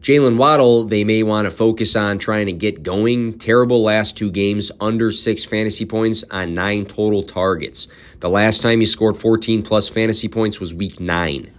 Jalen 0.01 0.37
Waddle, 0.37 0.85
they 0.85 1.03
may 1.03 1.25
want 1.25 1.47
to 1.47 1.51
focus 1.51 1.97
on 1.97 2.21
trying 2.21 2.47
to 2.47 2.53
get 2.53 2.85
going. 2.85 3.37
Terrible 3.37 3.83
last 3.83 4.17
two 4.17 4.31
games, 4.31 4.71
under 4.81 5.11
six 5.11 5.45
fantasy 5.45 5.85
points 5.85 6.23
on 6.31 6.55
nine 6.55 6.87
total 6.87 7.25
targets. 7.25 7.89
The 8.21 8.29
last 8.29 8.63
time 8.63 8.79
he 8.79 8.87
scored 8.87 9.17
14 9.17 9.65
plus 9.65 9.89
fantasy 9.89 10.29
points 10.29 10.61
was 10.61 10.73
week 10.73 11.01
nine. 11.01 11.51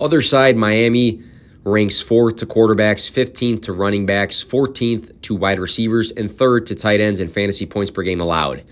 Other 0.00 0.20
side, 0.20 0.56
Miami 0.56 1.22
ranks 1.64 2.00
fourth 2.00 2.36
to 2.36 2.46
quarterbacks, 2.46 3.10
15th 3.10 3.62
to 3.62 3.72
running 3.72 4.06
backs, 4.06 4.42
14th 4.42 5.20
to 5.22 5.34
wide 5.34 5.58
receivers, 5.58 6.10
and 6.10 6.30
third 6.30 6.66
to 6.66 6.74
tight 6.74 7.00
ends 7.00 7.20
in 7.20 7.28
fantasy 7.28 7.66
points 7.66 7.90
per 7.90 8.02
game 8.02 8.20
allowed. 8.20 8.64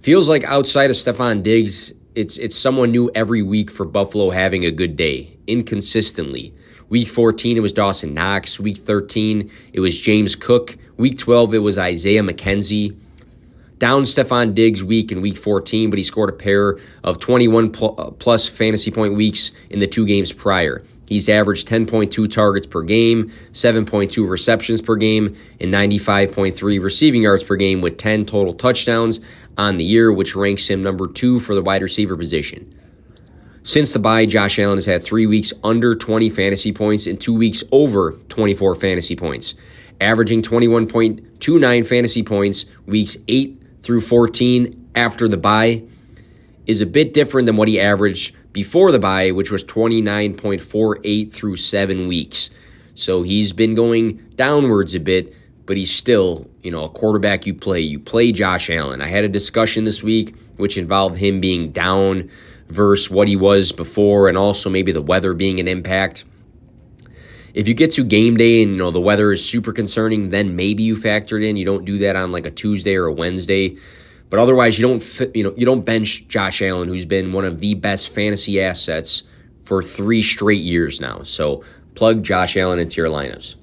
Feels 0.00 0.28
like 0.28 0.44
outside 0.44 0.90
of 0.90 0.96
Stefon 0.96 1.42
Diggs, 1.42 1.92
it's 2.14 2.36
it's 2.38 2.56
someone 2.56 2.90
new 2.90 3.10
every 3.14 3.42
week 3.42 3.70
for 3.70 3.84
Buffalo 3.84 4.30
having 4.30 4.64
a 4.64 4.70
good 4.70 4.96
day, 4.96 5.36
inconsistently. 5.46 6.54
Week 6.88 7.06
14, 7.06 7.56
it 7.56 7.60
was 7.60 7.72
Dawson 7.72 8.14
Knox. 8.14 8.58
Week 8.58 8.76
13, 8.76 9.50
it 9.72 9.80
was 9.80 9.98
James 9.98 10.34
Cook. 10.34 10.76
Week 10.96 11.16
12, 11.16 11.54
it 11.54 11.58
was 11.58 11.78
Isaiah 11.78 12.22
McKenzie. 12.22 12.96
Down 13.80 14.02
Stefon 14.02 14.54
Diggs 14.54 14.84
week 14.84 15.10
in 15.10 15.22
week 15.22 15.38
14, 15.38 15.88
but 15.88 15.98
he 15.98 16.02
scored 16.02 16.28
a 16.28 16.34
pair 16.34 16.78
of 17.02 17.18
21 17.18 17.74
uh, 17.80 18.10
plus 18.10 18.46
fantasy 18.46 18.90
point 18.90 19.14
weeks 19.14 19.52
in 19.70 19.78
the 19.78 19.86
two 19.86 20.06
games 20.06 20.32
prior. 20.32 20.84
He's 21.06 21.30
averaged 21.30 21.66
10.2 21.66 22.30
targets 22.30 22.66
per 22.66 22.82
game, 22.82 23.32
7.2 23.52 24.28
receptions 24.28 24.82
per 24.82 24.96
game, 24.96 25.34
and 25.58 25.72
95.3 25.72 26.82
receiving 26.82 27.22
yards 27.22 27.42
per 27.42 27.56
game 27.56 27.80
with 27.80 27.96
10 27.96 28.26
total 28.26 28.52
touchdowns 28.52 29.18
on 29.56 29.78
the 29.78 29.84
year, 29.84 30.12
which 30.12 30.36
ranks 30.36 30.68
him 30.68 30.82
number 30.82 31.08
two 31.08 31.40
for 31.40 31.54
the 31.54 31.62
wide 31.62 31.80
receiver 31.80 32.18
position. 32.18 32.78
Since 33.62 33.92
the 33.92 33.98
bye, 33.98 34.26
Josh 34.26 34.58
Allen 34.58 34.76
has 34.76 34.84
had 34.84 35.04
three 35.04 35.26
weeks 35.26 35.54
under 35.64 35.94
20 35.94 36.28
fantasy 36.28 36.72
points 36.72 37.06
and 37.06 37.18
two 37.18 37.34
weeks 37.34 37.64
over 37.72 38.12
24 38.28 38.74
fantasy 38.74 39.16
points, 39.16 39.54
averaging 40.02 40.42
21.29 40.42 41.86
fantasy 41.86 42.22
points 42.22 42.66
weeks 42.84 43.16
8 43.26 43.59
through 43.82 44.00
14 44.00 44.90
after 44.94 45.28
the 45.28 45.36
bye 45.36 45.82
is 46.66 46.80
a 46.80 46.86
bit 46.86 47.14
different 47.14 47.46
than 47.46 47.56
what 47.56 47.68
he 47.68 47.80
averaged 47.80 48.36
before 48.52 48.92
the 48.92 48.98
bye, 48.98 49.30
which 49.30 49.50
was 49.50 49.64
29.48 49.64 51.32
through 51.32 51.56
seven 51.56 52.06
weeks. 52.06 52.50
So 52.94 53.22
he's 53.22 53.52
been 53.52 53.74
going 53.74 54.16
downwards 54.34 54.94
a 54.94 55.00
bit, 55.00 55.34
but 55.66 55.76
he's 55.76 55.94
still, 55.94 56.48
you 56.62 56.70
know, 56.70 56.84
a 56.84 56.88
quarterback 56.88 57.46
you 57.46 57.54
play. 57.54 57.80
You 57.80 57.98
play 57.98 58.32
Josh 58.32 58.70
Allen. 58.70 59.00
I 59.00 59.06
had 59.06 59.24
a 59.24 59.28
discussion 59.28 59.84
this 59.84 60.02
week 60.02 60.36
which 60.56 60.76
involved 60.76 61.16
him 61.16 61.40
being 61.40 61.72
down 61.72 62.30
versus 62.68 63.10
what 63.10 63.26
he 63.26 63.36
was 63.36 63.72
before, 63.72 64.28
and 64.28 64.38
also 64.38 64.70
maybe 64.70 64.92
the 64.92 65.02
weather 65.02 65.34
being 65.34 65.58
an 65.58 65.66
impact. 65.66 66.24
If 67.54 67.66
you 67.66 67.74
get 67.74 67.92
to 67.92 68.04
game 68.04 68.36
day 68.36 68.62
and 68.62 68.72
you 68.72 68.78
know 68.78 68.90
the 68.90 69.00
weather 69.00 69.32
is 69.32 69.44
super 69.44 69.72
concerning, 69.72 70.28
then 70.28 70.56
maybe 70.56 70.82
you 70.82 70.96
factor 70.96 71.36
it 71.36 71.42
in. 71.42 71.56
You 71.56 71.64
don't 71.64 71.84
do 71.84 71.98
that 71.98 72.16
on 72.16 72.32
like 72.32 72.46
a 72.46 72.50
Tuesday 72.50 72.94
or 72.96 73.06
a 73.06 73.12
Wednesday. 73.12 73.76
But 74.28 74.38
otherwise, 74.38 74.78
you 74.78 74.86
don't 74.86 75.34
you 75.34 75.42
know 75.42 75.54
you 75.56 75.66
don't 75.66 75.84
bench 75.84 76.28
Josh 76.28 76.62
Allen, 76.62 76.88
who's 76.88 77.06
been 77.06 77.32
one 77.32 77.44
of 77.44 77.60
the 77.60 77.74
best 77.74 78.10
fantasy 78.10 78.60
assets 78.60 79.24
for 79.62 79.82
three 79.82 80.22
straight 80.22 80.62
years 80.62 81.00
now. 81.00 81.22
So 81.22 81.64
plug 81.94 82.22
Josh 82.22 82.56
Allen 82.56 82.78
into 82.78 83.00
your 83.00 83.10
lineups. 83.10 83.56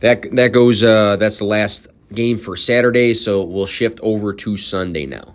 That 0.00 0.34
that 0.34 0.48
goes. 0.48 0.82
Uh, 0.82 1.16
that's 1.16 1.38
the 1.38 1.44
last 1.44 1.86
game 2.12 2.36
for 2.38 2.56
Saturday. 2.56 3.14
So 3.14 3.42
we'll 3.42 3.66
shift 3.66 4.00
over 4.02 4.32
to 4.32 4.56
Sunday 4.56 5.06
now. 5.06 5.34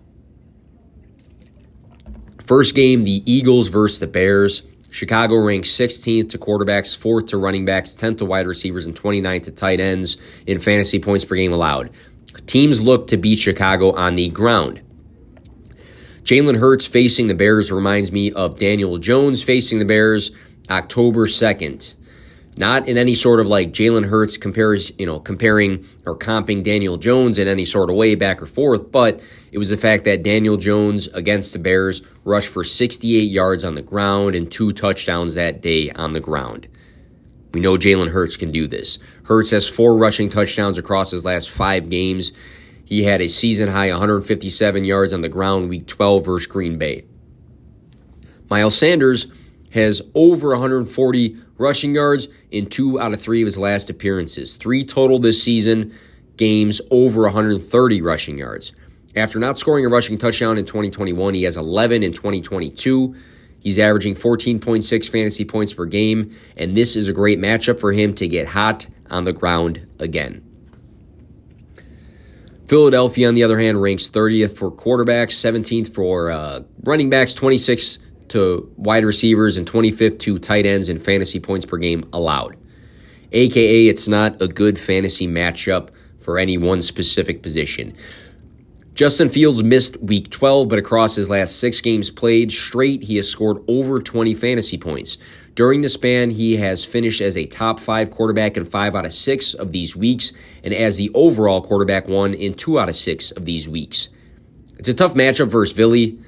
First 2.45 2.75
game, 2.75 3.03
the 3.03 3.23
Eagles 3.25 3.69
versus 3.69 3.99
the 3.99 4.07
Bears. 4.07 4.63
Chicago 4.89 5.35
ranks 5.37 5.69
16th 5.69 6.29
to 6.29 6.37
quarterbacks, 6.37 6.97
4th 6.97 7.27
to 7.27 7.37
running 7.37 7.65
backs, 7.65 7.93
10th 7.93 8.19
to 8.19 8.25
wide 8.25 8.47
receivers, 8.47 8.85
and 8.85 8.95
29th 8.95 9.43
to 9.43 9.51
tight 9.51 9.79
ends 9.79 10.17
in 10.45 10.59
fantasy 10.59 10.99
points 10.99 11.25
per 11.25 11.35
game 11.35 11.53
allowed. 11.53 11.91
Teams 12.45 12.79
look 12.79 13.07
to 13.07 13.17
beat 13.17 13.39
Chicago 13.39 13.91
on 13.91 14.15
the 14.15 14.29
ground. 14.29 14.81
Jalen 16.23 16.57
Hurts 16.57 16.85
facing 16.85 17.27
the 17.27 17.35
Bears 17.35 17.71
reminds 17.71 18.11
me 18.11 18.31
of 18.31 18.57
Daniel 18.57 18.97
Jones 18.97 19.41
facing 19.41 19.79
the 19.79 19.85
Bears 19.85 20.31
October 20.69 21.27
2nd. 21.27 21.95
Not 22.57 22.87
in 22.87 22.97
any 22.97 23.13
sort 23.13 23.39
of 23.39 23.47
like 23.47 23.71
Jalen 23.71 24.05
Hurts 24.05 24.37
compares, 24.37 24.91
you 24.97 25.05
know, 25.05 25.19
comparing 25.19 25.85
or 26.07 26.17
comping 26.17 26.63
Daniel 26.63 26.97
Jones 26.97 27.37
in 27.37 27.47
any 27.47 27.65
sort 27.65 27.91
of 27.91 27.95
way 27.95 28.15
back 28.15 28.41
or 28.41 28.47
forth, 28.47 28.91
but 28.91 29.21
it 29.51 29.59
was 29.59 29.69
the 29.69 29.77
fact 29.77 30.05
that 30.05 30.23
Daniel 30.23 30.57
Jones 30.57 31.07
against 31.09 31.53
the 31.53 31.59
Bears 31.59 32.01
rushed 32.25 32.49
for 32.49 32.63
68 32.63 33.21
yards 33.29 33.63
on 33.63 33.75
the 33.75 33.83
ground 33.83 34.33
and 34.33 34.51
two 34.51 34.71
touchdowns 34.71 35.35
that 35.35 35.61
day 35.61 35.91
on 35.91 36.13
the 36.13 36.19
ground. 36.19 36.67
We 37.53 37.59
know 37.59 37.77
Jalen 37.77 38.09
Hurts 38.09 38.37
can 38.37 38.51
do 38.51 38.67
this. 38.67 38.97
Hurts 39.25 39.51
has 39.51 39.69
four 39.69 39.95
rushing 39.95 40.29
touchdowns 40.29 40.79
across 40.79 41.11
his 41.11 41.25
last 41.25 41.51
five 41.51 41.89
games. 41.89 42.31
He 42.85 43.03
had 43.03 43.21
a 43.21 43.27
season 43.27 43.69
high 43.69 43.91
157 43.91 44.83
yards 44.83 45.13
on 45.13 45.21
the 45.21 45.29
ground 45.29 45.69
week 45.69 45.85
12 45.85 46.25
versus 46.25 46.47
Green 46.47 46.77
Bay. 46.77 47.05
Miles 48.49 48.77
Sanders 48.77 49.27
has 49.71 50.01
over 50.13 50.49
140 50.49 51.37
rushing 51.57 51.95
yards 51.95 52.27
in 52.51 52.67
two 52.67 52.99
out 52.99 53.13
of 53.13 53.21
three 53.21 53.41
of 53.41 53.45
his 53.45 53.57
last 53.57 53.89
appearances. 53.89 54.53
Three 54.53 54.83
total 54.83 55.19
this 55.19 55.41
season, 55.41 55.93
games 56.37 56.81
over 56.91 57.23
130 57.23 58.01
rushing 58.01 58.37
yards. 58.37 58.73
After 59.15 59.39
not 59.39 59.57
scoring 59.57 59.85
a 59.85 59.89
rushing 59.89 60.17
touchdown 60.17 60.57
in 60.57 60.65
2021, 60.65 61.33
he 61.33 61.43
has 61.43 61.57
11 61.57 62.03
in 62.03 62.13
2022. 62.13 63.15
He's 63.59 63.79
averaging 63.79 64.15
14.6 64.15 65.09
fantasy 65.09 65.43
points 65.43 65.73
per 65.73 65.85
game, 65.85 66.35
and 66.55 66.77
this 66.77 66.95
is 66.95 67.07
a 67.07 67.13
great 67.13 67.39
matchup 67.39 67.79
for 67.79 67.91
him 67.91 68.13
to 68.15 68.27
get 68.27 68.47
hot 68.47 68.85
on 69.09 69.23
the 69.23 69.33
ground 69.33 69.87
again. 69.99 70.43
Philadelphia, 72.67 73.27
on 73.27 73.33
the 73.33 73.43
other 73.43 73.57
hand, 73.57 73.81
ranks 73.81 74.09
30th 74.09 74.55
for 74.57 74.71
quarterbacks, 74.71 75.31
17th 75.31 75.93
for 75.93 76.29
uh, 76.29 76.61
running 76.83 77.09
backs, 77.09 77.33
26th 77.33 77.99
to 78.29 78.71
wide 78.77 79.05
receivers, 79.05 79.57
and 79.57 79.69
25th 79.69 80.19
to 80.19 80.39
tight 80.39 80.65
ends 80.65 80.89
in 80.89 80.99
fantasy 80.99 81.39
points 81.39 81.65
per 81.65 81.77
game 81.77 82.03
allowed. 82.13 82.57
AKA, 83.31 83.87
it's 83.87 84.07
not 84.07 84.41
a 84.41 84.47
good 84.47 84.79
fantasy 84.79 85.27
matchup 85.27 85.89
for 86.19 86.37
any 86.37 86.57
one 86.57 86.81
specific 86.81 87.41
position. 87.41 87.93
Justin 88.93 89.29
Fields 89.29 89.63
missed 89.63 90.01
week 90.01 90.29
12, 90.31 90.69
but 90.69 90.79
across 90.79 91.13
his 91.13 91.29
last 91.29 91.59
six 91.59 91.81
games 91.81 92.09
played 92.09 92.51
straight, 92.51 93.03
he 93.03 93.17
has 93.17 93.29
scored 93.29 93.63
over 93.67 93.99
20 93.99 94.33
fantasy 94.33 94.77
points. 94.77 95.19
During 95.53 95.81
the 95.81 95.89
span, 95.89 96.31
he 96.31 96.57
has 96.57 96.83
finished 96.83 97.21
as 97.21 97.37
a 97.37 97.45
top 97.45 97.79
five 97.79 98.09
quarterback 98.09 98.57
in 98.57 98.65
five 98.65 98.95
out 98.95 99.05
of 99.05 99.13
six 99.13 99.53
of 99.53 99.71
these 99.71 99.95
weeks, 99.95 100.33
and 100.63 100.73
as 100.73 100.97
the 100.97 101.11
overall 101.13 101.61
quarterback 101.61 102.07
one 102.07 102.33
in 102.33 102.55
two 102.55 102.79
out 102.79 102.89
of 102.89 102.95
six 102.95 103.29
of 103.31 103.45
these 103.45 103.69
weeks. 103.69 104.09
It's 104.79 104.87
a 104.87 104.93
tough 104.93 105.13
matchup 105.13 105.49
versus 105.49 105.75
Philly, 105.75 106.19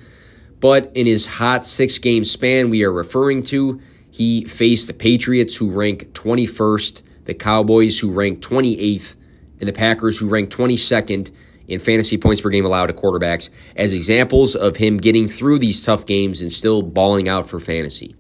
but 0.60 0.92
in 0.96 1.06
his 1.06 1.26
hot 1.26 1.66
six 1.66 1.98
game 1.98 2.24
span 2.24 2.70
we 2.70 2.84
are 2.84 2.92
referring 2.92 3.44
to, 3.44 3.82
he 4.12 4.46
faced 4.46 4.88
the 4.88 4.94
Patriots, 4.94 5.56
who 5.56 5.72
rank 5.72 6.14
21st, 6.14 7.04
the 7.26 7.34
Cowboys, 7.34 8.00
who 8.00 8.12
rank 8.12 8.42
28th, 8.42 9.16
and 9.60 9.68
the 9.68 9.74
Packers, 9.74 10.18
who 10.18 10.28
rank 10.28 10.50
22nd 10.50 11.32
in 11.68 11.80
fantasy 11.80 12.18
points 12.18 12.42
per 12.42 12.50
game 12.50 12.66
allowed 12.66 12.88
to 12.88 12.94
quarterbacks 12.94 13.50
as 13.76 13.94
examples 13.94 14.56
of 14.56 14.76
him 14.76 14.98
getting 14.98 15.28
through 15.28 15.60
these 15.60 15.84
tough 15.84 16.06
games 16.06 16.42
and 16.42 16.52
still 16.52 16.82
balling 16.82 17.30
out 17.30 17.48
for 17.48 17.60
fantasy. 17.60 18.16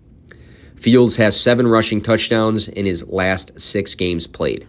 Fields 0.75 1.17
has 1.17 1.37
seven 1.37 1.67
rushing 1.67 2.01
touchdowns 2.01 2.67
in 2.69 2.85
his 2.85 3.05
last 3.07 3.59
six 3.59 3.95
games 3.95 4.27
played. 4.27 4.67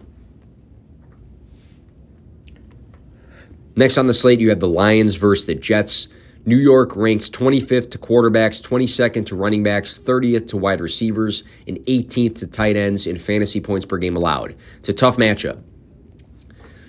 Next 3.75 3.97
on 3.97 4.07
the 4.07 4.13
slate, 4.13 4.39
you 4.39 4.49
have 4.49 4.59
the 4.59 4.67
Lions 4.67 5.15
versus 5.15 5.45
the 5.45 5.55
Jets. 5.55 6.07
New 6.45 6.57
York 6.57 6.95
ranks 6.95 7.29
25th 7.29 7.91
to 7.91 7.97
quarterbacks, 7.99 8.65
22nd 8.67 9.27
to 9.27 9.35
running 9.35 9.61
backs, 9.61 9.99
30th 9.99 10.47
to 10.47 10.57
wide 10.57 10.81
receivers, 10.81 11.43
and 11.67 11.77
18th 11.85 12.35
to 12.39 12.47
tight 12.47 12.75
ends 12.75 13.05
in 13.05 13.19
fantasy 13.19 13.61
points 13.61 13.85
per 13.85 13.97
game 13.97 14.15
allowed. 14.15 14.55
It's 14.79 14.89
a 14.89 14.93
tough 14.93 15.17
matchup. 15.17 15.61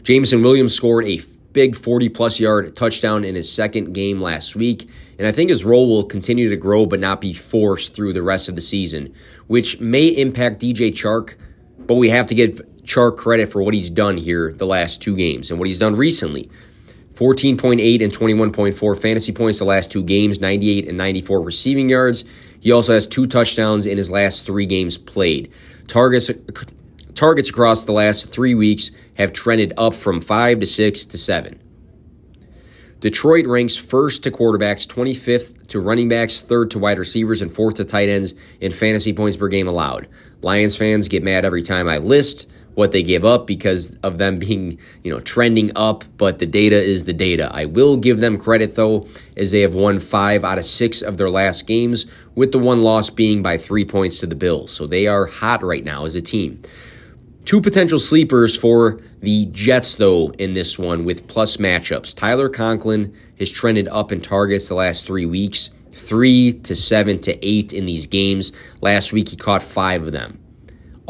Jameson 0.04 0.42
Williams 0.42 0.75
scored 0.75 1.04
a 1.04 1.21
big 1.52 1.76
40 1.76 2.09
plus 2.09 2.40
yard 2.40 2.75
touchdown 2.76 3.25
in 3.25 3.35
his 3.35 3.52
second 3.52 3.92
game 3.92 4.21
last 4.21 4.56
week. 4.56 4.88
And 5.18 5.26
I 5.28 5.32
think 5.32 5.50
his 5.50 5.64
role 5.64 5.88
will 5.88 6.04
continue 6.04 6.49
to 6.49 6.56
grow 6.56 6.87
but 6.87 6.99
not 6.99 7.21
be 7.21 7.35
forced 7.35 7.94
through 7.94 8.14
the 8.14 8.23
rest 8.23 8.49
of 8.49 8.54
the 8.54 8.61
season, 8.61 9.14
which 9.47 9.78
may 9.80 10.06
impact 10.06 10.61
DJ 10.61 10.92
Chark, 10.92 11.35
but 11.78 11.97
we 11.97 12.09
have 12.09 12.26
to 12.28 12.35
give 12.35 12.62
Chark 12.85 13.16
credit 13.16 13.50
for 13.50 13.62
what 13.62 13.75
he's 13.75 13.90
done 13.90 14.16
here 14.16 14.52
the 14.52 14.66
last 14.66 15.02
two 15.02 15.14
games 15.14 15.50
and 15.50 15.59
what 15.59 15.68
he's 15.68 15.78
done 15.78 15.94
recently. 15.94 16.50
14.8 17.23 18.02
and 18.02 18.12
21.4 18.12 19.00
fantasy 19.00 19.31
points 19.31 19.61
the 19.61 19.64
last 19.64 19.93
two 19.93 20.02
games, 20.02 20.41
98 20.41 20.88
and 20.88 20.99
94 20.99 21.41
receiving 21.41 21.88
yards. 21.88 22.25
He 22.59 22.73
also 22.73 22.95
has 22.95 23.07
two 23.07 23.29
touchdowns 23.29 23.87
in 23.87 23.97
his 23.97 24.11
last 24.11 24.45
three 24.45 24.67
games 24.67 24.99
played. 24.99 25.52
Targets 25.87 26.33
targets 27.14 27.49
across 27.49 27.85
the 27.85 27.93
last 27.93 28.33
three 28.33 28.55
weeks 28.55 28.91
have 29.14 29.33
trended 29.33 29.73
up 29.76 29.95
from 29.95 30.21
five 30.21 30.59
to 30.59 30.67
six 30.67 31.07
to 31.07 31.19
seven. 31.19 31.62
Detroit 32.99 33.47
ranks 33.47 33.76
first 33.76 34.25
to 34.25 34.33
quarterbacks, 34.33 34.85
25th 34.85 35.69
to 35.69 35.79
running 35.79 36.09
backs, 36.09 36.43
third 36.43 36.73
to 36.73 36.81
wide 36.81 36.99
receivers, 36.99 37.41
and 37.41 37.55
fourth 37.55 37.76
to 37.76 37.85
tight 37.85 38.09
ends 38.09 38.35
in 38.61 38.73
fantasy 38.73 39.12
points 39.12 39.37
per 39.37 39.47
game 39.47 39.69
allowed. 39.69 40.09
Lions 40.41 40.75
fans 40.75 41.07
get 41.07 41.23
mad 41.23 41.45
every 41.45 41.62
time 41.62 41.88
I 41.88 41.99
list 41.99 42.50
what 42.75 42.93
they 42.93 43.02
give 43.02 43.25
up 43.25 43.47
because 43.47 43.97
of 44.02 44.19
them 44.19 44.38
being, 44.38 44.79
you 45.02 45.12
know, 45.12 45.21
trending 45.21 45.71
up, 45.76 46.05
but 46.17 46.38
the 46.38 46.47
data 46.47 46.76
is 46.76 47.05
the 47.05 47.12
data. 47.12 47.50
I 47.52 47.67
will 47.67 47.97
give 47.97 48.21
them 48.21 48.38
credit 48.38 48.75
though, 48.75 49.07
as 49.37 49.50
they 49.50 49.61
have 49.61 49.75
won 49.75 49.99
five 49.99 50.45
out 50.45 50.59
of 50.59 50.64
six 50.64 51.02
of 51.02 51.17
their 51.17 51.31
last 51.31 51.67
games, 51.67 52.07
with 52.35 52.52
the 52.52 52.59
one 52.59 52.83
loss 52.83 53.11
being 53.11 53.43
by 53.43 53.59
three 53.59 53.85
points 53.85 54.21
to 54.21 54.26
the 54.26 54.35
Bills. 54.35 54.73
So 54.73 54.87
they 54.87 55.07
are 55.07 55.26
hot 55.26 55.62
right 55.62 55.85
now 55.85 56.05
as 56.05 56.17
a 56.17 56.23
team. 56.23 56.62
Two 57.45 57.61
potential 57.61 57.99
sleepers 57.99 58.57
for 58.57 59.00
the 59.21 59.47
Jets, 59.47 59.97
though, 59.97 60.31
in 60.38 60.55
this 60.55 60.79
one 60.79 61.05
with 61.05 61.26
plus 61.26 61.57
matchups. 61.57 62.14
Tyler 62.14 62.49
Conklin 62.49 63.14
has 63.38 63.50
trended 63.50 63.88
up 63.88 64.12
in 64.12 64.21
targets 64.21 64.69
the 64.69 64.76
last 64.76 65.07
three 65.07 65.26
weeks, 65.26 65.71
three 65.91 66.52
to 66.52 66.76
seven 66.76 67.21
to 67.21 67.45
eight 67.45 67.73
in 67.73 67.85
these 67.85 68.07
games. 68.07 68.52
Last 68.81 69.12
week, 69.12 69.29
he 69.29 69.37
caught 69.37 69.62
five 69.62 70.07
of 70.07 70.12
them. 70.12 70.41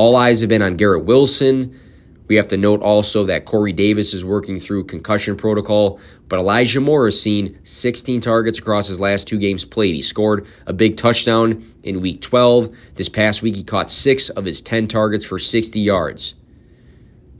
All 0.03 0.17
eyes 0.17 0.41
have 0.41 0.49
been 0.49 0.63
on 0.63 0.75
Garrett 0.75 1.05
Wilson. 1.05 1.79
We 2.27 2.35
have 2.35 2.49
to 2.49 2.57
note 2.57 2.83
also 2.83 3.27
that 3.27 3.45
Corey 3.45 3.73
Davis 3.73 4.13
is 4.13 4.25
working 4.25 4.59
through 4.59 4.87
concussion 4.87 5.37
protocol, 5.37 6.01
but 6.27 6.41
Elijah 6.41 6.81
Moore 6.81 7.05
has 7.05 7.23
seen 7.23 7.57
16 7.63 8.21
targets 8.21 8.59
across 8.59 8.89
his 8.89 8.99
last 8.99 9.29
two 9.29 9.39
games 9.39 9.65
played. 9.65 9.95
He 9.95 10.03
scored 10.03 10.49
a 10.67 10.73
big 10.73 10.97
touchdown 10.97 11.65
in 11.85 12.01
week 12.01 12.21
12. 12.21 12.75
This 12.97 13.09
past 13.09 13.43
week, 13.43 13.55
he 13.55 13.63
caught 13.63 13.93
six 13.93 14.29
of 14.29 14.45
his 14.45 14.61
10 14.61 14.89
targets 14.89 15.25
for 15.25 15.39
60 15.39 15.79
yards. 15.79 16.35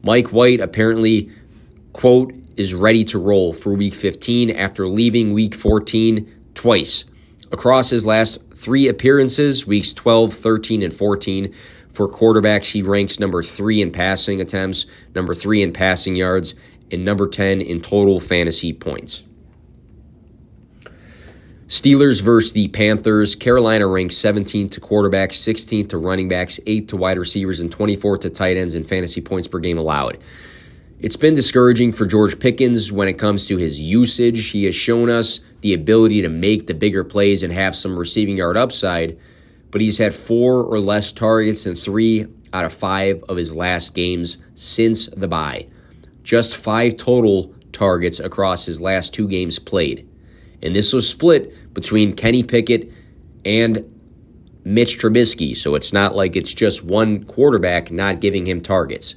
Mike 0.05 0.29
White 0.29 0.61
apparently, 0.61 1.33
quote, 1.93 2.33
is 2.57 2.75
ready 2.75 3.03
to 3.07 3.19
roll 3.19 3.53
for 3.53 3.75
week 3.75 3.95
15 3.95 4.53
after 4.53 4.87
leaving 4.87 5.33
week 5.33 5.57
14 5.57 6.53
twice. 6.55 7.07
Across 7.51 7.91
his 7.91 8.07
last 8.07 8.39
three 8.55 8.87
appearances, 8.87 9.67
weeks 9.67 9.93
12, 9.93 10.33
13, 10.33 10.83
and 10.83 10.95
14, 10.95 11.53
for 11.93 12.09
quarterbacks, 12.09 12.71
he 12.71 12.83
ranks 12.83 13.21
number 13.21 13.43
three 13.43 13.83
in 13.83 13.93
passing 13.93 14.41
attempts, 14.41 14.87
number 15.15 15.35
three 15.35 15.63
in 15.63 15.73
passing 15.73 16.17
yards, 16.17 16.55
and 16.91 17.05
number 17.05 17.29
10 17.29 17.61
in 17.61 17.81
total 17.81 18.21
fantasy 18.21 18.73
points. 18.73 19.25
Steelers 21.69 22.21
versus 22.21 22.53
the 22.53 22.69
Panthers. 22.69 23.35
Carolina 23.35 23.87
ranks 23.87 24.15
17th 24.17 24.73
to 24.73 24.81
quarterbacks, 24.81 25.39
16th 25.39 25.89
to 25.91 25.99
running 25.99 26.29
backs, 26.29 26.61
8th 26.67 26.89
to 26.89 26.97
wide 26.99 27.19
receivers, 27.19 27.61
and 27.61 27.75
24th 27.75 28.21
to 28.21 28.31
tight 28.31 28.59
ends 28.59 28.75
in 28.75 28.85
fantasy 28.85 29.23
points 29.23 29.49
per 29.49 29.59
game 29.59 29.79
allowed. 29.79 30.19
It's 31.01 31.17
been 31.17 31.35
discouraging 31.35 31.93
for 31.93 32.07
George 32.07 32.39
Pickens 32.39 32.93
when 32.93 33.09
it 33.09 33.15
comes 33.15 33.49
to 33.49 33.57
his 33.57 33.81
usage. 33.81 34.51
He 34.51 34.65
has 34.65 34.75
shown 34.75 35.09
us 35.09 35.41
the 35.63 35.73
ability 35.73 36.23
to 36.23 36.29
make 36.29 36.67
the 36.67 36.75
bigger 36.75 37.05
plays 37.05 37.43
and 37.43 37.53
have 37.53 37.75
some 37.75 37.99
receiving 37.99 38.37
yard 38.37 38.57
upside 38.57 39.19
but 39.73 39.81
he's 39.81 39.99
had 39.99 40.15
four 40.15 40.63
or 40.63 40.79
less 40.79 41.13
targets 41.13 41.67
in 41.67 41.75
three 41.75 42.27
out 42.53 42.65
of 42.65 42.73
five 42.73 43.25
of 43.29 43.37
his 43.37 43.53
last 43.53 43.95
games 43.95 44.45
since 44.55 45.07
the 45.09 45.27
bye. 45.27 45.67
Just 46.23 46.57
five 46.57 46.97
total 46.97 47.53
targets 47.73 48.21
across 48.21 48.65
his 48.65 48.81
last 48.81 49.13
two 49.13 49.27
games 49.27 49.59
played. 49.59 50.09
And 50.63 50.77
this 50.77 50.93
was 50.93 51.09
split 51.09 51.75
between 51.75 52.15
Kenny 52.15 52.45
Pickett 52.45 52.93
and 53.45 53.89
Mitch 54.65 55.01
Trubisky, 55.01 55.57
so 55.57 55.75
it's 55.75 55.93
not 55.93 56.15
like 56.15 56.37
it's 56.37 56.53
just 56.53 56.85
one 56.85 57.25
quarterback 57.25 57.91
not 57.91 58.21
giving 58.21 58.47
him 58.47 58.61
targets. 58.61 59.17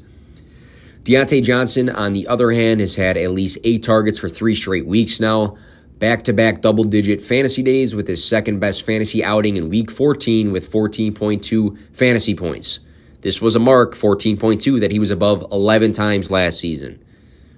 Diontae 1.03 1.43
Johnson, 1.43 1.89
on 1.89 2.13
the 2.13 2.27
other 2.27 2.51
hand, 2.51 2.79
has 2.79 2.95
had 2.95 3.15
at 3.15 3.29
least 3.29 3.59
eight 3.63 3.83
targets 3.83 4.17
for 4.17 4.27
three 4.27 4.55
straight 4.55 4.87
weeks 4.87 5.19
now 5.19 5.55
back 5.99 6.23
to 6.23 6.33
back 6.33 6.61
double 6.61 6.83
digit 6.83 7.21
fantasy 7.21 7.63
days 7.63 7.95
with 7.95 8.07
his 8.07 8.23
second 8.23 8.59
best 8.59 8.85
fantasy 8.85 9.23
outing 9.23 9.57
in 9.57 9.69
week 9.69 9.89
14 9.89 10.51
with 10.51 10.71
14.2 10.71 11.77
fantasy 11.95 12.35
points. 12.35 12.79
This 13.21 13.41
was 13.41 13.55
a 13.55 13.59
mark, 13.59 13.95
14.2, 13.95 14.79
that 14.81 14.91
he 14.91 14.99
was 14.99 15.09
above 15.09 15.43
11 15.51 15.93
times 15.93 16.29
last 16.29 16.59
season. 16.59 17.03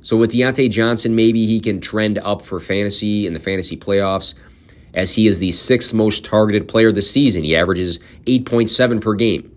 So 0.02 0.16
with 0.16 0.32
Diontae 0.32 0.70
Johnson, 0.70 1.16
maybe 1.16 1.46
he 1.46 1.60
can 1.60 1.82
trend 1.82 2.18
up 2.20 2.42
for 2.42 2.60
fantasy 2.60 3.28
in 3.28 3.34
the 3.34 3.40
fantasy 3.40 3.76
playoffs 3.76 4.34
as 4.94 5.16
he 5.16 5.28
is 5.28 5.40
the 5.40 5.52
sixth 5.52 5.94
most 5.94 6.24
targeted 6.24 6.68
player 6.68 6.92
this 6.92 7.12
season. 7.12 7.44
He 7.44 7.56
averages 7.56 8.00
8.7 8.26 9.02
per 9.02 9.14
game. 9.16 9.54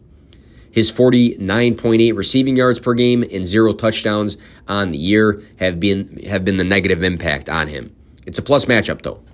His 0.72 0.90
49.8 0.90 2.16
receiving 2.16 2.56
yards 2.56 2.78
per 2.78 2.94
game 2.94 3.22
and 3.22 3.44
zero 3.44 3.72
touchdowns 3.72 4.36
on 4.68 4.90
the 4.90 4.98
year 4.98 5.42
have 5.58 5.80
been 5.80 6.24
have 6.24 6.44
been 6.44 6.56
the 6.56 6.64
negative 6.64 7.02
impact 7.02 7.48
on 7.48 7.68
him. 7.68 7.94
It's 8.30 8.38
a 8.38 8.42
plus 8.42 8.66
matchup, 8.66 9.02
though. 9.02 9.24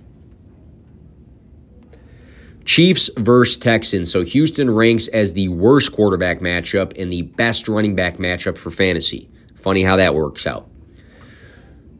Chiefs 2.65 3.11
versus 3.15 3.55
Texans. 3.55 4.11
So 4.11 4.23
Houston 4.23 4.73
ranks 4.73 5.07
as 5.09 5.33
the 5.33 5.49
worst 5.49 5.91
quarterback 5.91 6.39
matchup 6.39 6.99
and 6.99 7.13
the 7.13 7.21
best 7.21 7.67
running 7.67 7.95
back 7.95 8.17
matchup 8.17 8.57
for 8.57 8.71
fantasy. 8.71 9.29
Funny 9.53 9.83
how 9.83 9.97
that 9.97 10.15
works 10.15 10.47
out. 10.47 10.67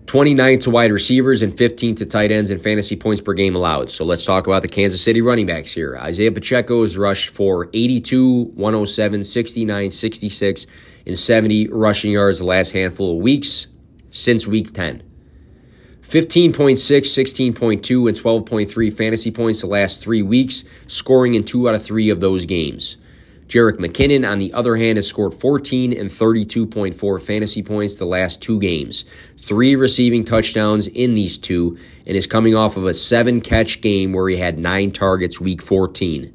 29 0.08 0.58
to 0.58 0.72
wide 0.72 0.92
receivers 0.92 1.44
and 1.44 1.56
15 1.56 1.94
to 1.98 2.06
tight 2.08 2.32
ends 2.32 2.50
and 2.50 2.64
fantasy 2.64 2.96
points 2.96 3.22
per 3.22 3.34
game 3.34 3.56
allowed. 3.56 3.92
So 3.92 4.04
let's 4.04 4.26
talk 4.26 4.48
about 4.48 4.64
the 4.64 4.68
Kansas 4.68 5.04
City 5.04 5.22
running 5.22 5.46
backs 5.46 5.72
here. 5.72 5.96
Isaiah 6.02 6.32
Pacheco 6.32 6.82
has 6.82 6.98
rushed 6.98 7.30
for 7.30 7.70
82, 7.76 8.46
107, 8.56 9.24
69, 9.24 9.92
66, 9.92 10.66
and 11.06 11.20
70 11.20 11.68
rushing 11.68 12.14
yards 12.14 12.40
the 12.40 12.46
last 12.46 12.72
handful 12.72 13.12
of 13.12 13.22
weeks 13.22 13.68
since 14.10 14.48
week 14.48 14.74
10. 14.74 15.07
15.6, 16.08 16.78
16.2, 16.78 18.08
and 18.08 18.18
12.3 18.18 18.94
fantasy 18.94 19.30
points 19.30 19.60
the 19.60 19.68
last 19.68 20.02
three 20.02 20.22
weeks, 20.22 20.64
scoring 20.88 21.34
in 21.34 21.44
two 21.44 21.68
out 21.68 21.76
of 21.76 21.84
three 21.84 22.10
of 22.12 22.22
those 22.22 22.46
games. 22.46 22.96
Jerick 23.48 23.78
McKinnon, 23.78 24.30
on 24.30 24.40
the 24.40 24.54
other 24.54 24.78
hand, 24.78 24.98
has 24.98 25.06
scored 25.06 25.34
14 25.34 25.92
and 25.92 26.10
32.4 26.10 27.22
fantasy 27.22 27.62
points 27.62 27.98
the 27.98 28.06
last 28.06 28.42
two 28.42 28.58
games, 28.58 29.04
three 29.38 29.76
receiving 29.76 30.24
touchdowns 30.24 30.88
in 30.88 31.14
these 31.14 31.38
two, 31.38 31.78
and 32.06 32.16
is 32.16 32.26
coming 32.26 32.56
off 32.56 32.78
of 32.78 32.86
a 32.86 32.94
seven 32.94 33.42
catch 33.42 33.82
game 33.82 34.14
where 34.14 34.30
he 34.30 34.38
had 34.38 34.58
nine 34.58 34.92
targets 34.92 35.42
week 35.42 35.62
14. 35.62 36.34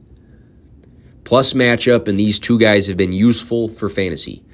Plus 1.24 1.54
matchup, 1.54 2.08
and 2.08 2.20
these 2.20 2.38
two 2.38 2.58
guys 2.58 2.88
have 2.88 2.98
been 2.98 3.12
useful 3.12 3.68
for 3.68 3.88
fantasy. 3.88 4.44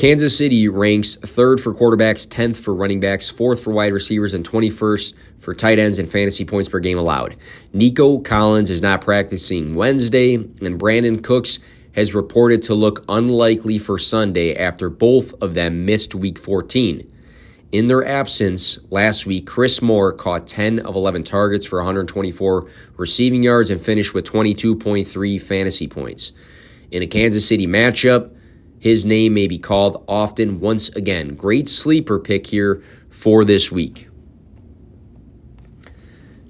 Kansas 0.00 0.34
City 0.34 0.66
ranks 0.66 1.16
third 1.16 1.60
for 1.60 1.74
quarterbacks, 1.74 2.26
10th 2.26 2.56
for 2.56 2.74
running 2.74 3.00
backs, 3.00 3.28
fourth 3.28 3.62
for 3.62 3.70
wide 3.70 3.92
receivers, 3.92 4.32
and 4.32 4.48
21st 4.48 5.12
for 5.38 5.52
tight 5.52 5.78
ends 5.78 5.98
and 5.98 6.10
fantasy 6.10 6.46
points 6.46 6.70
per 6.70 6.80
game 6.80 6.96
allowed. 6.96 7.36
Nico 7.74 8.16
Collins 8.20 8.70
is 8.70 8.80
not 8.80 9.02
practicing 9.02 9.74
Wednesday, 9.74 10.36
and 10.36 10.80
Brandin 10.80 11.22
Cooks 11.22 11.58
has 11.94 12.14
reported 12.14 12.62
to 12.62 12.74
look 12.74 13.04
unlikely 13.10 13.78
for 13.78 13.98
Sunday 13.98 14.56
after 14.56 14.88
both 14.88 15.34
of 15.42 15.52
them 15.52 15.84
missed 15.84 16.14
week 16.14 16.38
14. 16.38 17.06
In 17.70 17.86
their 17.86 18.02
absence 18.02 18.78
last 18.90 19.26
week, 19.26 19.46
Chris 19.46 19.82
Moore 19.82 20.14
caught 20.14 20.46
10 20.46 20.78
of 20.78 20.96
11 20.96 21.24
targets 21.24 21.66
for 21.66 21.78
124 21.78 22.70
receiving 22.96 23.42
yards 23.42 23.68
and 23.68 23.78
finished 23.78 24.14
with 24.14 24.24
22.3 24.24 25.42
fantasy 25.42 25.88
points. 25.88 26.32
In 26.90 27.02
a 27.02 27.06
Kansas 27.06 27.46
City 27.46 27.66
matchup, 27.66 28.30
his 28.80 29.04
name 29.04 29.34
may 29.34 29.46
be 29.46 29.58
called 29.58 30.04
often 30.08 30.58
once 30.58 30.88
again. 30.96 31.36
Great 31.36 31.68
sleeper 31.68 32.18
pick 32.18 32.46
here 32.46 32.82
for 33.10 33.44
this 33.44 33.70
week. 33.70 34.08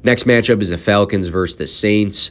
Next 0.02 0.24
matchup 0.24 0.62
is 0.62 0.70
the 0.70 0.78
Falcons 0.78 1.28
versus 1.28 1.56
the 1.56 1.66
Saints. 1.66 2.30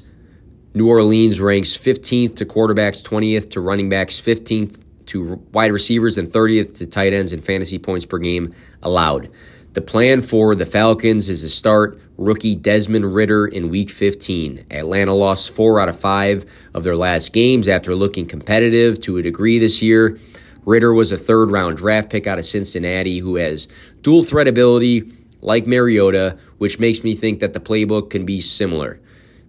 New 0.73 0.87
Orleans 0.87 1.41
ranks 1.41 1.77
15th 1.77 2.35
to 2.37 2.45
quarterbacks, 2.45 3.03
20th 3.05 3.51
to 3.51 3.61
running 3.61 3.89
backs, 3.89 4.19
15th 4.19 4.81
to 5.07 5.35
wide 5.51 5.71
receivers, 5.71 6.17
and 6.17 6.29
30th 6.29 6.77
to 6.77 6.87
tight 6.87 7.13
ends 7.13 7.33
in 7.33 7.41
fantasy 7.41 7.77
points 7.77 8.05
per 8.05 8.17
game 8.17 8.53
allowed. 8.81 9.29
The 9.73 9.81
plan 9.81 10.23
for 10.23 10.55
the 10.55 10.65
Falcons 10.65 11.29
is 11.29 11.41
to 11.41 11.49
start 11.49 12.01
rookie 12.17 12.55
Desmond 12.55 13.13
Ridder 13.13 13.45
in 13.45 13.69
week 13.69 13.91
15. 13.91 14.65
Atlanta 14.71 15.13
lost 15.13 15.51
four 15.51 15.79
out 15.79 15.87
of 15.87 15.99
five 15.99 16.43
of 16.73 16.83
their 16.83 16.95
last 16.95 17.33
games 17.33 17.67
after 17.67 17.93
looking 17.93 18.25
competitive 18.25 18.99
to 19.01 19.17
a 19.17 19.21
degree 19.21 19.59
this 19.59 19.79
year. 19.79 20.17
Ridder 20.65 20.91
was 20.91 21.11
a 21.11 21.17
third 21.17 21.51
round 21.51 21.77
draft 21.77 22.09
pick 22.09 22.25
out 22.25 22.39
of 22.39 22.45
Cincinnati 22.45 23.19
who 23.19 23.35
has 23.35 23.67
dual 24.01 24.23
threat 24.23 24.47
ability 24.47 25.11
like 25.41 25.67
Mariota, 25.67 26.39
which 26.57 26.79
makes 26.79 27.03
me 27.03 27.13
think 27.13 27.39
that 27.39 27.53
the 27.53 27.59
playbook 27.59 28.09
can 28.09 28.25
be 28.25 28.41
similar. 28.41 28.99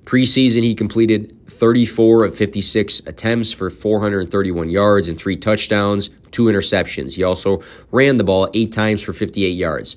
Preseason, 0.04 0.62
he 0.62 0.74
completed 0.74 1.36
34 1.48 2.24
of 2.24 2.36
56 2.36 3.00
attempts 3.06 3.52
for 3.52 3.70
431 3.70 4.70
yards 4.70 5.08
and 5.08 5.18
three 5.18 5.36
touchdowns, 5.36 6.10
two 6.30 6.44
interceptions. 6.44 7.14
He 7.14 7.22
also 7.22 7.62
ran 7.90 8.16
the 8.16 8.24
ball 8.24 8.48
eight 8.54 8.72
times 8.72 9.02
for 9.02 9.12
58 9.12 9.50
yards. 9.50 9.96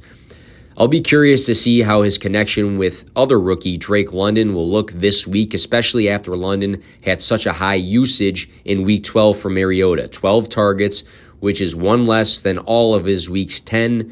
I'll 0.76 0.88
be 0.88 1.02
curious 1.02 1.46
to 1.46 1.54
see 1.54 1.82
how 1.82 2.02
his 2.02 2.18
connection 2.18 2.80
with 2.80 3.10
other 3.16 3.40
rookie 3.40 3.78
Drake 3.78 4.12
London 4.12 4.56
will 4.56 4.68
look 4.68 4.92
this 4.92 5.28
week, 5.28 5.54
especially 5.54 6.10
after 6.10 6.36
London 6.36 6.82
had 7.04 7.22
such 7.22 7.46
a 7.46 7.54
high 7.54 7.76
usage 7.76 8.50
in 8.66 8.84
week 8.84 9.04
12 9.04 9.38
for 9.38 9.50
Mariota 9.50 10.08
12 10.08 10.50
targets, 10.50 11.04
which 11.40 11.62
is 11.62 11.76
one 11.76 12.06
less 12.06 12.42
than 12.42 12.58
all 12.58 12.96
of 12.96 13.06
his 13.06 13.30
weeks 13.30 13.62
10 13.62 14.12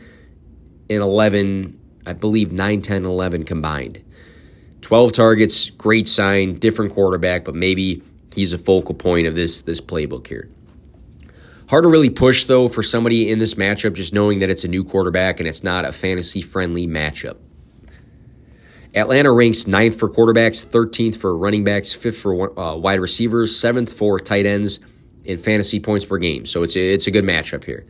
and 0.89 1.01
11, 1.01 1.79
I 2.05 2.13
believe 2.13 2.51
9, 2.51 2.81
10, 2.81 3.05
11 3.05 3.43
combined. 3.43 4.03
12 4.81 5.11
targets, 5.11 5.69
great 5.69 6.07
sign, 6.07 6.59
different 6.59 6.91
quarterback, 6.93 7.45
but 7.45 7.55
maybe 7.55 8.01
he's 8.33 8.53
a 8.53 8.57
focal 8.57 8.95
point 8.95 9.27
of 9.27 9.35
this, 9.35 9.61
this 9.61 9.81
playbook 9.81 10.27
here. 10.27 10.49
Hard 11.69 11.83
to 11.83 11.89
really 11.89 12.09
push, 12.09 12.45
though, 12.45 12.67
for 12.67 12.83
somebody 12.83 13.31
in 13.31 13.39
this 13.39 13.55
matchup, 13.55 13.93
just 13.93 14.13
knowing 14.13 14.39
that 14.39 14.49
it's 14.49 14.65
a 14.65 14.67
new 14.67 14.83
quarterback 14.83 15.39
and 15.39 15.47
it's 15.47 15.63
not 15.63 15.85
a 15.85 15.93
fantasy 15.93 16.41
friendly 16.41 16.85
matchup. 16.85 17.37
Atlanta 18.93 19.31
ranks 19.31 19.67
ninth 19.67 19.97
for 19.97 20.09
quarterbacks, 20.09 20.65
13th 20.65 21.15
for 21.15 21.37
running 21.37 21.63
backs, 21.63 21.93
fifth 21.93 22.17
for 22.17 22.59
uh, 22.59 22.75
wide 22.75 22.99
receivers, 22.99 23.57
seventh 23.57 23.93
for 23.93 24.19
tight 24.19 24.45
ends 24.45 24.81
in 25.23 25.37
fantasy 25.37 25.79
points 25.79 26.03
per 26.03 26.17
game. 26.17 26.45
So 26.45 26.63
it's 26.63 26.75
a, 26.75 26.93
it's 26.93 27.07
a 27.07 27.11
good 27.11 27.23
matchup 27.23 27.63
here. 27.63 27.85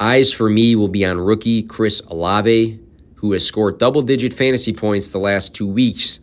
Eyes 0.00 0.32
for 0.32 0.50
me 0.50 0.74
will 0.74 0.88
be 0.88 1.04
on 1.04 1.18
rookie 1.20 1.62
Chris 1.62 2.00
Olave, 2.00 2.80
who 3.22 3.32
has 3.32 3.46
scored 3.46 3.78
double 3.78 4.02
digit 4.02 4.34
fantasy 4.34 4.72
points 4.72 5.12
the 5.12 5.18
last 5.18 5.54
two 5.54 5.66
weeks, 5.66 6.18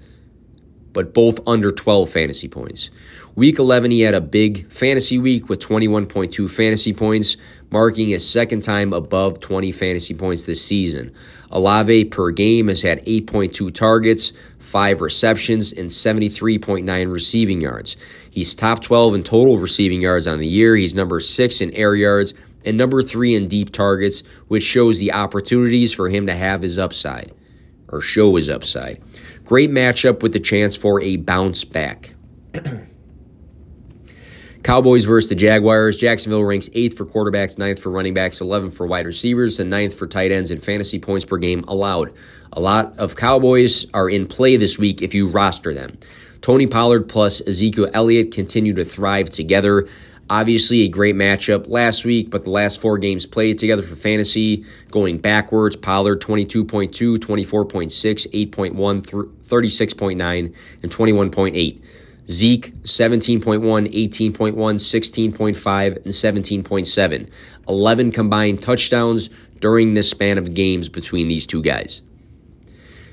but 0.91 1.13
both 1.13 1.39
under 1.47 1.71
12 1.71 2.09
fantasy 2.09 2.49
points. 2.49 2.91
Week 3.35 3.57
11, 3.57 3.91
he 3.91 4.01
had 4.01 4.15
a 4.15 4.21
big 4.21 4.69
fantasy 4.69 5.17
week 5.17 5.47
with 5.47 5.59
21.2 5.59 6.49
fantasy 6.49 6.91
points, 6.91 7.37
marking 7.71 8.09
his 8.09 8.29
second 8.29 8.63
time 8.63 8.91
above 8.91 9.39
20 9.39 9.71
fantasy 9.71 10.13
points 10.13 10.45
this 10.45 10.63
season. 10.63 11.13
Olave 11.51 12.05
per 12.05 12.31
game 12.31 12.67
has 12.67 12.81
had 12.81 13.05
8.2 13.05 13.73
targets, 13.73 14.33
5 14.57 14.99
receptions, 14.99 15.71
and 15.71 15.89
73.9 15.89 17.13
receiving 17.13 17.61
yards. 17.61 17.95
He's 18.29 18.53
top 18.55 18.81
12 18.81 19.13
in 19.13 19.23
total 19.23 19.57
receiving 19.57 20.01
yards 20.01 20.27
on 20.27 20.39
the 20.39 20.47
year. 20.47 20.75
He's 20.75 20.93
number 20.93 21.21
6 21.21 21.61
in 21.61 21.73
air 21.73 21.95
yards 21.95 22.33
and 22.65 22.77
number 22.77 23.01
3 23.01 23.35
in 23.35 23.47
deep 23.47 23.71
targets, 23.71 24.23
which 24.47 24.63
shows 24.63 24.99
the 24.99 25.13
opportunities 25.13 25.93
for 25.93 26.09
him 26.09 26.27
to 26.27 26.35
have 26.35 26.61
his 26.61 26.77
upside 26.77 27.33
or 27.87 28.01
show 28.01 28.35
his 28.35 28.49
upside. 28.49 29.01
Great 29.45 29.71
matchup 29.71 30.21
with 30.21 30.33
the 30.33 30.39
chance 30.39 30.75
for 30.75 31.01
a 31.01 31.17
bounce 31.17 31.63
back. 31.65 32.13
Cowboys 34.63 35.05
versus 35.05 35.29
the 35.29 35.35
Jaguars. 35.35 35.97
Jacksonville 35.97 36.43
ranks 36.43 36.69
eighth 36.73 36.97
for 36.97 37.05
quarterbacks, 37.05 37.57
ninth 37.57 37.79
for 37.79 37.89
running 37.89 38.13
backs, 38.13 38.39
11th 38.39 38.73
for 38.73 38.85
wide 38.85 39.05
receivers, 39.05 39.59
and 39.59 39.69
ninth 39.69 39.95
for 39.95 40.05
tight 40.05 40.31
ends 40.31 40.51
in 40.51 40.59
fantasy 40.59 40.99
points 40.99 41.25
per 41.25 41.37
game 41.37 41.63
allowed. 41.67 42.13
A 42.53 42.59
lot 42.59 42.97
of 42.99 43.15
Cowboys 43.15 43.89
are 43.93 44.09
in 44.09 44.27
play 44.27 44.57
this 44.57 44.77
week 44.77 45.01
if 45.01 45.13
you 45.13 45.29
roster 45.29 45.73
them. 45.73 45.97
Tony 46.41 46.67
Pollard 46.67 47.07
plus 47.07 47.41
Ezekiel 47.47 47.89
Elliott 47.93 48.31
continue 48.31 48.73
to 48.73 48.85
thrive 48.85 49.29
together. 49.29 49.87
Obviously, 50.29 50.81
a 50.81 50.87
great 50.87 51.15
matchup 51.15 51.67
last 51.67 52.05
week, 52.05 52.29
but 52.29 52.43
the 52.43 52.51
last 52.51 52.79
four 52.79 52.99
games 52.99 53.25
played 53.25 53.57
together 53.57 53.81
for 53.81 53.95
fantasy 53.95 54.63
going 54.91 55.17
backwards. 55.17 55.75
Pollard 55.75 56.21
22.2, 56.21 57.17
24.6, 57.17 58.49
8.1, 58.49 59.01
36.9, 59.47 60.55
and 60.83 60.91
21.8. 60.91 61.81
Zeke 62.29 62.75
17.1, 62.83 63.61
18.1, 63.61 64.53
16.5, 64.53 65.95
and 65.95 66.05
17.7. 66.05 67.31
11 67.67 68.11
combined 68.11 68.61
touchdowns 68.61 69.29
during 69.59 69.95
this 69.95 70.11
span 70.11 70.37
of 70.37 70.53
games 70.53 70.89
between 70.89 71.27
these 71.27 71.47
two 71.47 71.63
guys. 71.63 72.03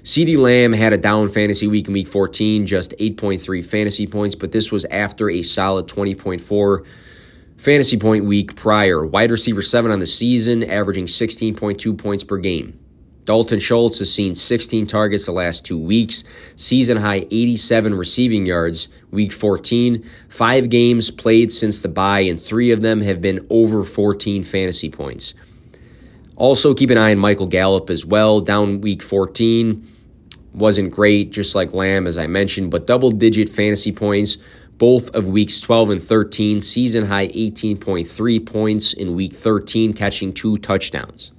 CeeDee 0.07 0.38
Lamb 0.38 0.73
had 0.73 0.92
a 0.92 0.97
down 0.97 1.29
fantasy 1.29 1.66
week 1.66 1.88
in 1.88 1.92
week 1.92 2.07
14, 2.07 2.64
just 2.64 2.95
8.3 3.01 3.66
fantasy 3.66 4.07
points, 4.07 4.37
but 4.37 4.53
this 4.53 4.71
was 4.71 4.85
after 4.85 5.29
a 5.29 5.42
solid 5.42 5.88
20.4 5.88 6.87
fantasy 7.57 7.97
point 7.99 8.25
week 8.25 8.55
prior. 8.55 9.05
Wide 9.05 9.33
receiver 9.33 9.62
7 9.62 9.90
on 9.90 9.99
the 9.99 10.07
season, 10.07 10.62
averaging 10.62 11.07
16.2 11.07 11.99
points 11.99 12.23
per 12.23 12.37
game. 12.37 12.79
Dalton 13.25 13.59
Schultz 13.59 13.99
has 13.99 14.14
seen 14.14 14.37
16 14.37 14.87
targets 14.87 15.27
the 15.27 15.33
last 15.33 15.66
two 15.66 15.77
weeks, 15.77 16.23
season 16.55 16.99
high 16.99 17.27
87 17.33 17.92
receiving 17.92 18.47
yards, 18.47 18.87
week 19.11 19.33
14. 19.33 20.09
Five 20.29 20.71
games 20.71 21.11
played 21.11 21.51
since 21.51 21.81
the 21.81 21.88
bye, 21.88 22.21
and 22.21 22.40
three 22.40 22.71
of 22.71 22.81
them 22.81 23.01
have 23.01 23.21
been 23.21 23.45
over 23.51 23.83
14 23.83 24.45
fantasy 24.45 24.88
points. 24.88 25.35
Also, 26.37 26.75
keep 26.75 26.90
an 26.90 26.99
eye 26.99 27.11
on 27.11 27.19
Michael 27.19 27.49
Gallup 27.49 27.90
as 27.90 28.07
well, 28.07 28.40
down 28.40 28.81
week 28.81 29.03
14. 29.03 29.95
Wasn't 30.57 30.90
great, 30.90 31.31
just 31.31 31.55
like 31.55 31.73
Lamb, 31.73 32.07
as 32.07 32.19
I 32.19 32.27
mentioned, 32.27 32.71
but 32.71 32.87
double 32.87 33.11
digit 33.11 33.49
fantasy 33.49 33.92
points 33.92 34.38
both 34.79 35.11
of 35.14 35.29
weeks 35.29 35.61
12 35.61 35.90
and 35.90 36.03
13, 36.03 36.61
season 36.61 37.07
high 37.07 37.29
18.3 37.29 38.47
points 38.47 38.92
in 38.92 39.14
week 39.14 39.35
13, 39.35 39.92
catching 39.92 40.33
two 40.33 40.59
touchdowns. 40.59 41.33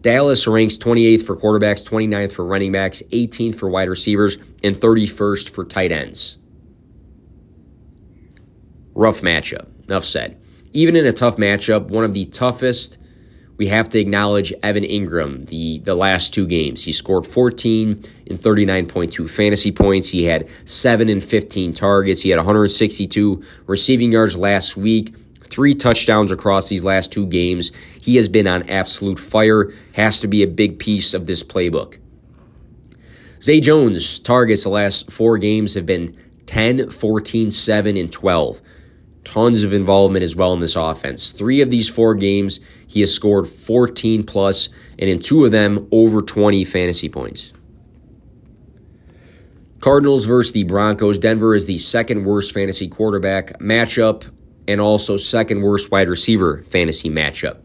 Dallas 0.00 0.46
ranks 0.46 0.76
28th 0.76 1.24
for 1.24 1.36
quarterbacks, 1.36 1.88
29th 1.88 2.32
for 2.32 2.44
running 2.44 2.72
backs, 2.72 3.02
18th 3.10 3.56
for 3.56 3.68
wide 3.68 3.88
receivers, 3.88 4.36
and 4.62 4.76
31st 4.76 5.50
for 5.50 5.64
tight 5.64 5.92
ends. 5.92 6.38
Rough 8.94 9.20
matchup. 9.20 9.66
Enough 9.88 10.04
said. 10.04 10.40
Even 10.72 10.96
in 10.96 11.06
a 11.06 11.12
tough 11.12 11.36
matchup, 11.36 11.88
one 11.88 12.04
of 12.04 12.14
the 12.14 12.26
toughest, 12.26 12.98
we 13.58 13.66
have 13.66 13.88
to 13.90 13.98
acknowledge 13.98 14.52
Evan 14.62 14.84
Engram. 14.84 15.46
the, 15.48 15.80
the 15.80 15.94
last 15.94 16.32
two 16.32 16.46
games. 16.46 16.84
He 16.84 16.92
scored 16.92 17.26
14 17.26 18.02
and 18.28 18.38
39.2 18.38 19.28
fantasy 19.28 19.72
points. 19.72 20.08
He 20.08 20.24
had 20.24 20.48
7 20.64 21.08
and 21.08 21.22
15 21.22 21.74
targets. 21.74 22.22
He 22.22 22.30
had 22.30 22.38
162 22.38 23.44
receiving 23.66 24.12
yards 24.12 24.36
last 24.36 24.76
week 24.76 25.14
three 25.48 25.74
touchdowns 25.74 26.30
across 26.30 26.68
these 26.68 26.84
last 26.84 27.10
two 27.10 27.26
games. 27.26 27.72
He 28.00 28.16
has 28.16 28.28
been 28.28 28.46
on 28.46 28.68
absolute 28.68 29.18
fire, 29.18 29.72
has 29.94 30.20
to 30.20 30.28
be 30.28 30.42
a 30.42 30.46
big 30.46 30.78
piece 30.78 31.14
of 31.14 31.26
this 31.26 31.42
playbook. 31.42 31.98
Zay 33.40 33.60
Jones' 33.60 34.20
targets 34.20 34.64
the 34.64 34.68
last 34.68 35.10
four 35.10 35.38
games 35.38 35.74
have 35.74 35.86
been 35.86 36.16
10, 36.46 36.90
14, 36.90 37.50
7, 37.50 37.96
and 37.96 38.12
12. 38.12 38.60
Tons 39.24 39.62
of 39.62 39.72
involvement 39.72 40.22
as 40.22 40.34
well 40.34 40.52
in 40.52 40.60
this 40.60 40.76
offense. 40.76 41.30
Three 41.30 41.60
of 41.60 41.70
these 41.70 41.88
four 41.88 42.14
games, 42.14 42.60
he 42.88 43.00
has 43.00 43.14
scored 43.14 43.46
14 43.46 44.24
plus, 44.24 44.70
and 44.98 45.08
in 45.08 45.20
two 45.20 45.44
of 45.44 45.52
them, 45.52 45.86
over 45.92 46.20
20 46.20 46.64
fantasy 46.64 47.08
points. 47.08 47.52
Cardinals 49.80 50.24
versus 50.24 50.52
the 50.52 50.64
Broncos. 50.64 51.18
Denver 51.18 51.54
is 51.54 51.66
the 51.66 51.78
second 51.78 52.24
worst 52.24 52.52
fantasy 52.52 52.88
quarterback 52.88 53.60
matchup 53.60 54.24
and 54.66 54.80
also 54.80 55.16
second 55.16 55.62
worst 55.62 55.92
wide 55.92 56.08
receiver 56.08 56.64
fantasy 56.64 57.08
matchup. 57.08 57.58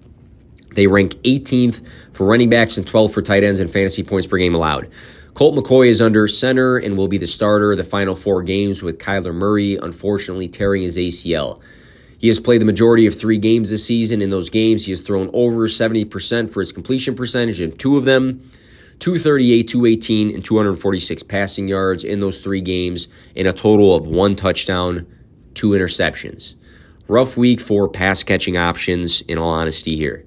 They 0.76 0.86
rank 0.88 1.14
18th 1.24 1.86
for 2.12 2.28
running 2.28 2.50
backs 2.50 2.78
and 2.78 2.86
12th 2.86 3.14
for 3.14 3.22
tight 3.22 3.44
ends 3.44 3.60
and 3.60 3.72
fantasy 3.72 4.04
points 4.04 4.28
per 4.28 4.38
game 4.38 4.54
allowed. 4.54 4.90
Colt 5.34 5.56
McCoy 5.56 5.88
is 5.88 6.02
under 6.02 6.28
center 6.28 6.78
and 6.78 6.96
will 6.96 7.08
be 7.08 7.18
the 7.18 7.26
starter 7.26 7.76
the 7.76 7.84
final 7.84 8.14
four 8.14 8.44
games 8.44 8.84
with 8.84 9.00
Kyler 9.00 9.34
Murray 9.34 9.78
unfortunately 9.78 10.48
tearing 10.48 10.84
his 10.84 10.98
ACL. 10.98 11.62
He 12.24 12.30
has 12.30 12.40
played 12.40 12.62
the 12.62 12.66
majority 12.66 13.06
of 13.06 13.14
three 13.14 13.38
games 13.38 13.70
this 13.70 13.86
season. 13.86 14.22
In 14.22 14.30
those 14.30 14.50
games, 14.50 14.86
he 14.86 14.94
has 14.94 15.02
thrown 15.02 15.30
over 15.34 15.68
70% 15.68 16.50
for 16.50 16.62
his 16.62 16.72
completion 16.72 17.16
percentage 17.16 17.60
in 17.60 17.76
two 17.76 17.98
of 17.98 18.06
them. 18.06 18.50
238, 19.00 19.68
218, 19.68 20.34
and 20.34 20.46
246 20.46 21.24
passing 21.24 21.68
yards 21.68 22.06
in 22.06 22.22
those 22.22 22.40
three 22.40 22.62
games, 22.62 23.10
in 23.36 23.46
a 23.46 23.52
total 23.52 23.94
of 23.94 24.08
one 24.08 24.38
touchdown, 24.38 25.06
two 25.54 25.72
interceptions. 25.72 26.56
Rough 27.10 27.36
week 27.36 27.60
for 27.60 27.90
pass 27.90 28.24
catching 28.24 28.56
options, 28.56 29.20
in 29.20 29.38
all 29.38 29.50
honesty, 29.50 29.98
here. 29.98 30.26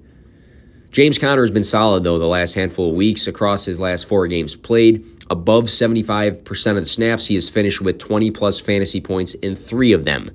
James 0.96 1.18
Conner 1.18 1.42
has 1.42 1.50
been 1.50 1.62
solid, 1.62 2.04
though, 2.04 2.18
the 2.18 2.26
last 2.26 2.54
handful 2.54 2.88
of 2.88 2.96
weeks 2.96 3.26
across 3.26 3.66
his 3.66 3.78
last 3.78 4.08
four 4.08 4.26
games 4.26 4.56
played. 4.56 5.04
Above 5.28 5.64
75% 5.64 6.70
of 6.70 6.76
the 6.76 6.84
snaps, 6.86 7.26
he 7.26 7.34
has 7.34 7.50
finished 7.50 7.82
with 7.82 7.98
20 7.98 8.30
plus 8.30 8.58
fantasy 8.58 9.02
points 9.02 9.34
in 9.34 9.54
three 9.54 9.92
of 9.92 10.06
them. 10.06 10.30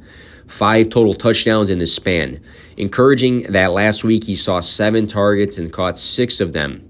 Five 0.46 0.92
total 0.92 1.16
touchdowns 1.16 1.72
in 1.72 1.80
this 1.80 1.96
span. 1.96 2.40
Encouraging 2.78 3.52
that 3.54 3.72
last 3.72 4.04
week 4.04 4.26
he 4.26 4.36
saw 4.36 4.60
seven 4.60 5.08
targets 5.08 5.58
and 5.58 5.74
caught 5.74 5.98
six 5.98 6.40
of 6.40 6.54
them. 6.54 6.88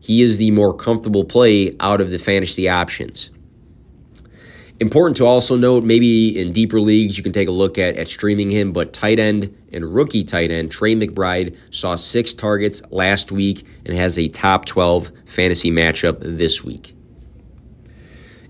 He 0.00 0.22
is 0.22 0.38
the 0.38 0.52
more 0.52 0.74
comfortable 0.74 1.24
play 1.24 1.76
out 1.78 2.00
of 2.00 2.08
the 2.08 2.18
fantasy 2.18 2.70
options. 2.70 3.28
Important 4.80 5.18
to 5.18 5.26
also 5.26 5.56
note, 5.56 5.84
maybe 5.84 6.40
in 6.40 6.52
deeper 6.52 6.80
leagues, 6.80 7.18
you 7.18 7.22
can 7.22 7.32
take 7.32 7.48
a 7.48 7.52
look 7.52 7.76
at, 7.76 7.98
at 7.98 8.08
streaming 8.08 8.48
him, 8.48 8.72
but 8.72 8.94
tight 8.94 9.18
end 9.18 9.54
and 9.72 9.94
rookie 9.94 10.24
tight 10.24 10.50
end 10.50 10.70
Trey 10.72 10.94
McBride 10.94 11.54
saw 11.70 11.96
six 11.96 12.32
targets 12.32 12.82
last 12.90 13.30
week 13.30 13.66
and 13.84 13.94
has 13.94 14.18
a 14.18 14.28
top 14.28 14.64
12 14.64 15.12
fantasy 15.26 15.70
matchup 15.70 16.16
this 16.20 16.64
week. 16.64 16.94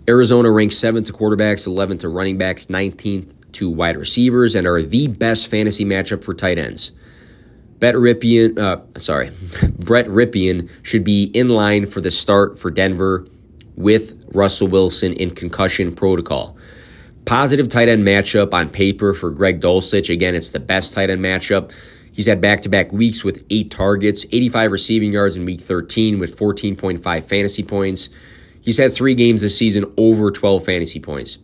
Arizona 0.08 0.52
ranks 0.52 0.76
7th 0.76 1.06
to 1.06 1.12
quarterbacks, 1.12 1.66
11th 1.66 2.00
to 2.00 2.08
running 2.08 2.38
backs, 2.38 2.66
19th 2.66 3.52
to 3.52 3.68
wide 3.68 3.96
receivers, 3.96 4.54
and 4.54 4.68
are 4.68 4.82
the 4.82 5.08
best 5.08 5.48
fantasy 5.48 5.84
matchup 5.84 6.22
for 6.22 6.32
tight 6.32 6.58
ends. 6.58 6.92
Brett 7.80 7.96
Rypien, 7.96 8.56
uh, 8.56 8.98
sorry, 8.98 9.30
Brett 9.78 10.06
Rypien 10.06 10.70
should 10.84 11.02
be 11.02 11.24
in 11.24 11.48
line 11.48 11.86
for 11.86 12.00
the 12.00 12.10
start 12.10 12.56
for 12.56 12.70
Denver 12.70 13.26
with 13.74 14.19
Russell 14.34 14.68
Wilson 14.68 15.12
in 15.14 15.30
concussion 15.30 15.94
protocol. 15.94 16.56
Positive 17.24 17.68
tight 17.68 17.88
end 17.88 18.04
matchup 18.04 18.54
on 18.54 18.70
paper 18.70 19.14
for 19.14 19.30
Greg 19.30 19.60
Dulcich. 19.60 20.12
Again, 20.12 20.34
it's 20.34 20.50
the 20.50 20.60
best 20.60 20.94
tight 20.94 21.10
end 21.10 21.20
matchup. 21.20 21.72
He's 22.14 22.26
had 22.26 22.40
back 22.40 22.62
to 22.62 22.68
back 22.68 22.92
weeks 22.92 23.24
with 23.24 23.44
eight 23.50 23.70
targets, 23.70 24.26
85 24.32 24.72
receiving 24.72 25.12
yards 25.12 25.36
in 25.36 25.44
week 25.44 25.60
13 25.60 26.18
with 26.18 26.36
14.5 26.36 27.24
fantasy 27.24 27.62
points. 27.62 28.08
He's 28.62 28.76
had 28.76 28.92
three 28.92 29.14
games 29.14 29.42
this 29.42 29.56
season 29.56 29.92
over 29.96 30.30
12 30.30 30.64
fantasy 30.64 31.00
points. 31.00 31.38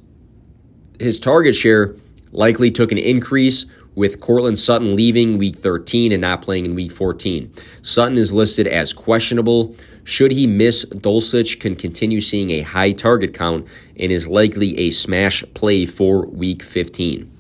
His 0.99 1.21
target 1.21 1.55
share 1.55 1.95
likely 2.33 2.71
took 2.71 2.93
an 2.93 2.99
increase 2.99 3.67
with 3.97 4.21
Courtland 4.21 4.59
Sutton 4.59 4.95
leaving 4.95 5.39
week 5.39 5.57
13 5.57 6.13
and 6.13 6.21
not 6.21 6.43
playing 6.43 6.67
in 6.67 6.75
week 6.77 6.93
14. 6.93 7.53
Sutton 7.83 8.17
is 8.17 8.33
listed 8.33 8.69
as 8.69 8.93
questionable. 8.93 9.75
Should 10.05 10.31
he 10.31 10.47
miss, 10.47 10.85
Dulcich 10.85 11.59
can 11.59 11.75
continue 11.75 12.21
seeing 12.21 12.51
a 12.51 12.61
high 12.61 12.93
target 12.93 13.35
count 13.35 13.67
and 13.99 14.13
is 14.13 14.29
likely 14.29 14.79
a 14.79 14.91
smash 14.91 15.43
play 15.55 15.87
for 15.87 16.27
week 16.27 16.63
15. 16.63 17.33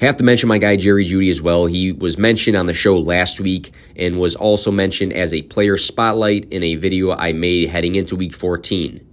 Have 0.00 0.16
to 0.16 0.24
mention 0.24 0.48
my 0.48 0.58
guy 0.58 0.76
Jerry 0.76 1.04
Jeudy 1.04 1.30
as 1.30 1.42
well. 1.42 1.66
He 1.66 1.92
was 1.92 2.18
mentioned 2.18 2.56
on 2.56 2.66
the 2.66 2.74
show 2.74 2.98
last 2.98 3.38
week 3.38 3.72
and 3.96 4.18
was 4.18 4.34
also 4.34 4.72
mentioned 4.72 5.12
as 5.12 5.32
a 5.32 5.42
player 5.42 5.76
spotlight 5.76 6.50
in 6.52 6.62
a 6.62 6.76
video 6.76 7.12
I 7.12 7.34
made 7.34 7.68
heading 7.68 7.94
into 7.94 8.16
week 8.16 8.34
14. 8.34 9.06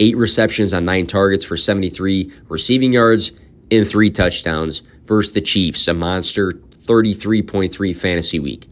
Eight 0.00 0.16
receptions 0.16 0.74
on 0.74 0.84
nine 0.84 1.06
targets 1.06 1.44
for 1.44 1.56
73 1.56 2.32
receiving 2.48 2.92
yards 2.92 3.30
and 3.70 3.86
three 3.86 4.10
touchdowns 4.10 4.82
versus 5.04 5.32
the 5.32 5.40
Chiefs, 5.40 5.88
a 5.88 5.94
monster 5.94 6.52
33.3 6.84 7.96
fantasy 7.96 8.38
week. 8.38 8.68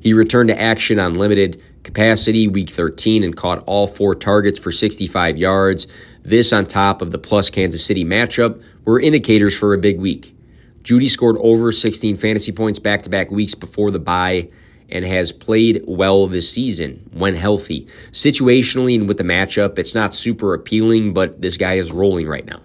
He 0.00 0.12
returned 0.12 0.48
to 0.48 0.60
action 0.60 0.98
on 0.98 1.14
limited 1.14 1.62
capacity 1.84 2.48
week 2.48 2.70
13 2.70 3.22
and 3.22 3.36
caught 3.36 3.62
all 3.66 3.86
four 3.86 4.14
targets 4.14 4.58
for 4.58 4.72
65 4.72 5.38
yards. 5.38 5.86
This 6.22 6.52
on 6.52 6.66
top 6.66 7.02
of 7.02 7.10
the 7.10 7.18
plus 7.18 7.50
Kansas 7.50 7.84
City 7.84 8.04
matchup 8.04 8.62
were 8.84 9.00
indicators 9.00 9.56
for 9.56 9.74
a 9.74 9.78
big 9.78 10.00
week. 10.00 10.34
Jeudy 10.82 11.08
scored 11.08 11.36
over 11.38 11.70
16 11.70 12.16
fantasy 12.16 12.50
points 12.50 12.78
back 12.78 13.02
to 13.02 13.10
back 13.10 13.30
weeks 13.30 13.54
before 13.54 13.92
the 13.92 14.00
bye 14.00 14.48
and 14.88 15.04
has 15.04 15.32
played 15.32 15.82
well 15.86 16.26
this 16.26 16.50
season 16.50 17.08
when 17.12 17.34
healthy. 17.34 17.86
Situationally 18.10 18.96
and 18.96 19.08
with 19.08 19.16
the 19.18 19.24
matchup, 19.24 19.78
it's 19.78 19.94
not 19.94 20.12
super 20.12 20.54
appealing, 20.54 21.14
but 21.14 21.40
this 21.40 21.56
guy 21.56 21.74
is 21.74 21.92
rolling 21.92 22.26
right 22.26 22.44
now. 22.44 22.60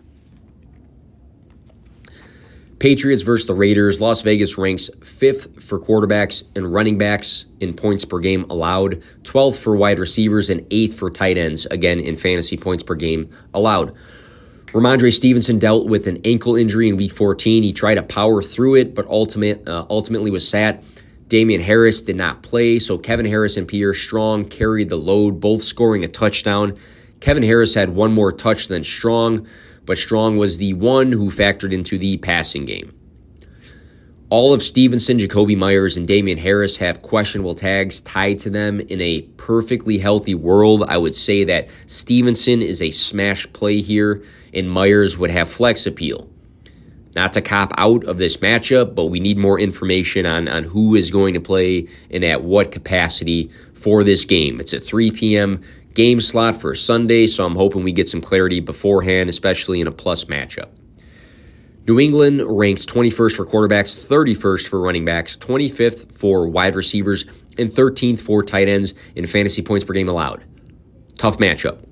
Patriots 2.79 3.23
versus 3.23 3.47
the 3.47 3.55
Raiders. 3.55 3.99
Las 3.99 4.21
Vegas 4.21 4.57
ranks 4.57 4.89
fifth 5.03 5.63
for 5.63 5.79
quarterbacks 5.79 6.43
and 6.55 6.71
running 6.71 6.97
backs 6.97 7.45
in 7.59 7.73
points 7.73 8.05
per 8.05 8.19
game 8.19 8.45
allowed, 8.49 9.01
12th 9.23 9.57
for 9.57 9.75
wide 9.75 9.97
receivers, 9.97 10.49
and 10.49 10.61
8th 10.69 10.93
for 10.93 11.09
tight 11.09 11.37
ends, 11.37 11.65
again 11.65 11.99
in 11.99 12.17
fantasy 12.17 12.55
points 12.55 12.83
per 12.83 12.93
game 12.93 13.29
allowed. 13.53 13.95
Rhamondre 14.67 15.11
Stevenson 15.11 15.57
dealt 15.57 15.87
with 15.87 16.07
an 16.07 16.21
ankle 16.23 16.55
injury 16.55 16.89
in 16.89 16.97
week 16.97 17.13
14. 17.13 17.63
He 17.63 17.73
tried 17.73 17.95
to 17.95 18.03
power 18.03 18.43
through 18.43 18.75
it, 18.75 18.93
but 18.93 19.07
ultimate, 19.07 19.67
uh, 19.67 19.85
ultimately 19.89 20.29
was 20.29 20.47
sat. 20.47 20.83
Damien 21.29 21.61
Harris 21.61 22.03
did 22.03 22.15
not 22.15 22.43
play, 22.43 22.77
so 22.77 22.97
Kevin 22.97 23.25
Harris 23.25 23.57
and 23.57 23.67
Pierre 23.67 23.93
Strong 23.93 24.45
carried 24.45 24.89
the 24.89 24.97
load, 24.97 25.39
both 25.39 25.63
scoring 25.63 26.03
a 26.03 26.07
touchdown. 26.07 26.77
Kevin 27.21 27.43
Harris 27.43 27.73
had 27.73 27.89
one 27.89 28.13
more 28.13 28.31
touch 28.31 28.67
than 28.67 28.83
Strong, 28.83 29.47
but 29.87 29.97
Strong 29.97 30.37
was 30.37 30.59
the 30.59 30.73
one 30.73 31.11
who 31.11 31.31
factored 31.31 31.73
into 31.73 31.97
the 31.97 32.17
passing 32.17 32.65
game. 32.65 32.93
All 34.29 34.53
of 34.53 34.61
Stevenson, 34.61 35.17
Jakobi 35.17 35.57
Meyers, 35.57 35.95
and 35.95 36.05
Damien 36.05 36.37
Harris 36.37 36.75
have 36.77 37.01
questionable 37.01 37.55
tags 37.55 38.01
tied 38.01 38.39
to 38.39 38.49
them. 38.49 38.81
In 38.81 38.99
a 38.99 39.21
perfectly 39.37 39.97
healthy 39.97 40.35
world, 40.35 40.83
I 40.85 40.97
would 40.97 41.15
say 41.15 41.45
that 41.45 41.69
Stevenson 41.85 42.61
is 42.61 42.81
a 42.81 42.91
smash 42.91 43.51
play 43.53 43.79
here, 43.79 44.21
and 44.53 44.69
Meyers 44.69 45.17
would 45.17 45.31
have 45.31 45.49
flex 45.49 45.87
appeal. 45.87 46.29
Not 47.15 47.31
to 47.33 47.41
cop 47.41 47.73
out 47.77 48.03
of 48.03 48.17
this 48.17 48.37
matchup, 48.37 48.93
but 48.93 49.05
we 49.05 49.21
need 49.21 49.37
more 49.37 49.57
information 49.57 50.25
on, 50.25 50.49
on 50.49 50.65
who 50.65 50.95
is 50.95 51.09
going 51.09 51.33
to 51.35 51.39
play 51.39 51.87
and 52.11 52.25
at 52.25 52.43
what 52.43 52.73
capacity 52.73 53.49
for 53.73 54.03
this 54.03 54.25
game. 54.25 54.59
It's 54.59 54.73
a 54.73 54.79
3 54.81 55.11
p.m. 55.11 55.63
game 55.97 56.21
slot 56.21 56.55
for 56.61 56.75
Sunday, 56.75 57.25
so 57.25 57.43
I'm 57.43 57.55
hoping 57.55 57.83
we 57.83 57.91
get 57.91 58.07
some 58.07 58.21
clarity 58.21 58.59
beforehand, 58.59 59.31
especially 59.31 59.81
in 59.81 59.87
a 59.87 59.91
plus 59.91 60.25
matchup. 60.25 60.69
New 61.87 61.99
England 61.99 62.43
ranks 62.45 62.85
21st 62.85 63.35
for 63.35 63.47
quarterbacks, 63.47 64.05
31st 64.05 64.67
for 64.67 64.79
running 64.79 65.05
backs, 65.05 65.35
25th 65.37 66.11
for 66.11 66.47
wide 66.47 66.75
receivers, 66.75 67.25
and 67.57 67.71
13th 67.71 68.19
for 68.19 68.43
tight 68.43 68.67
ends 68.67 68.93
in 69.15 69.25
fantasy 69.25 69.63
points 69.63 69.83
per 69.83 69.93
game 69.93 70.07
allowed. 70.07 70.43
Tough 71.17 71.39
matchup. 71.39 71.83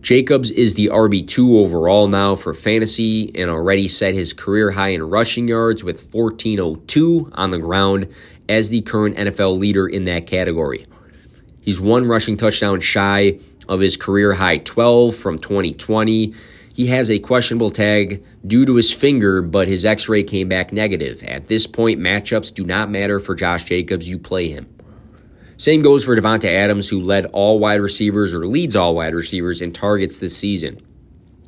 Jacobs 0.00 0.52
is 0.52 0.74
the 0.74 0.86
RB2 0.86 1.56
overall 1.56 2.06
now 2.06 2.36
for 2.36 2.54
fantasy 2.54 3.34
and 3.34 3.50
already 3.50 3.88
set 3.88 4.14
his 4.14 4.32
career 4.32 4.70
high 4.70 4.90
in 4.90 5.02
rushing 5.02 5.48
yards 5.48 5.82
with 5.82 6.14
1402 6.14 7.32
on 7.34 7.50
the 7.50 7.58
ground 7.58 8.14
as 8.48 8.70
the 8.70 8.82
current 8.82 9.16
NFL 9.16 9.58
leader 9.58 9.88
in 9.88 10.04
that 10.04 10.28
category. 10.28 10.86
He's 11.68 11.78
one 11.78 12.08
rushing 12.08 12.38
touchdown 12.38 12.80
shy 12.80 13.40
of 13.68 13.80
his 13.80 13.98
career 13.98 14.32
high 14.32 14.56
12 14.56 15.14
from 15.14 15.36
2020 15.36 16.32
he 16.72 16.86
has 16.86 17.10
a 17.10 17.18
questionable 17.18 17.70
tag 17.70 18.24
due 18.46 18.64
to 18.64 18.76
his 18.76 18.90
finger, 18.90 19.42
but 19.42 19.68
his 19.68 19.84
x 19.84 20.08
ray 20.08 20.22
came 20.22 20.48
back 20.48 20.72
negative. 20.72 21.22
At 21.22 21.48
this 21.48 21.66
point, 21.66 22.00
matchups 22.00 22.54
do 22.54 22.64
not 22.64 22.90
matter 22.90 23.20
for 23.20 23.34
Josh 23.34 23.64
Jacobs. 23.64 24.08
You 24.08 24.18
play 24.18 24.48
him. 24.48 24.66
Same 25.58 25.82
goes 25.82 26.06
for 26.06 26.16
Davante 26.16 26.46
Adams, 26.46 26.88
who 26.88 27.02
led 27.02 27.26
all 27.26 27.58
wide 27.58 27.82
receivers 27.82 28.32
or 28.32 28.46
leads 28.46 28.74
all 28.74 28.94
wide 28.94 29.14
receivers 29.14 29.60
in 29.60 29.74
targets 29.74 30.20
this 30.20 30.34
season. 30.34 30.80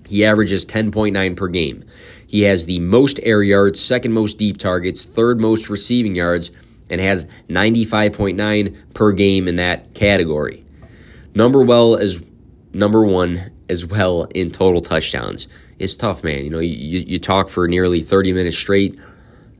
He 0.06 0.26
averages 0.26 0.66
10.9 0.66 1.34
per 1.34 1.48
game. 1.48 1.82
He 2.26 2.42
has 2.42 2.66
the 2.66 2.80
most 2.80 3.20
air 3.22 3.42
yards, 3.42 3.80
second 3.80 4.12
most 4.12 4.36
deep 4.36 4.58
targets, 4.58 5.06
third 5.06 5.40
most 5.40 5.70
receiving 5.70 6.14
yards, 6.14 6.50
and 6.90 7.00
has 7.00 7.26
95.9 7.48 8.76
per 8.94 9.12
game 9.12 9.48
in 9.48 9.56
that 9.56 9.94
category. 9.94 10.64
Number 11.34 11.62
well 11.62 11.96
as 11.96 12.20
number 12.72 13.04
one 13.04 13.50
as 13.68 13.86
well 13.86 14.24
in 14.34 14.50
total 14.50 14.80
touchdowns. 14.80 15.48
It's 15.78 15.96
tough, 15.96 16.22
man. 16.22 16.44
You 16.44 16.50
know, 16.50 16.58
you, 16.58 17.00
you 17.00 17.18
talk 17.18 17.48
for 17.48 17.66
nearly 17.68 18.02
30 18.02 18.32
minutes 18.32 18.58
straight, 18.58 18.98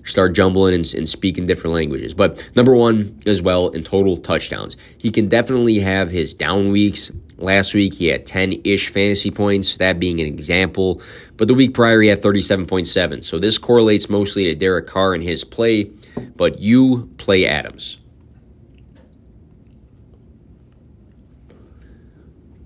start 0.04 0.34
jumbling 0.34 0.74
and, 0.74 0.94
and 0.94 1.08
speaking 1.08 1.46
different 1.46 1.74
languages. 1.74 2.12
But 2.12 2.44
number 2.56 2.74
one 2.74 3.18
as 3.26 3.40
well 3.40 3.68
in 3.68 3.84
total 3.84 4.16
touchdowns. 4.16 4.76
He 4.98 5.10
can 5.10 5.28
definitely 5.28 5.78
have 5.78 6.10
his 6.10 6.34
down 6.34 6.70
weeks. 6.70 7.10
Last 7.40 7.72
week 7.72 7.94
he 7.94 8.08
had 8.08 8.26
10 8.26 8.60
ish 8.64 8.88
fantasy 8.88 9.30
points, 9.30 9.78
that 9.78 9.98
being 9.98 10.20
an 10.20 10.26
example. 10.26 11.00
But 11.36 11.48
the 11.48 11.54
week 11.54 11.72
prior 11.74 12.00
he 12.02 12.08
had 12.08 12.22
37.7. 12.22 13.24
So 13.24 13.38
this 13.38 13.56
correlates 13.56 14.10
mostly 14.10 14.44
to 14.44 14.54
Derek 14.54 14.86
Carr 14.86 15.14
and 15.14 15.22
his 15.22 15.42
play. 15.42 15.90
But 16.36 16.60
you 16.60 17.10
play 17.16 17.46
Adams. 17.46 17.98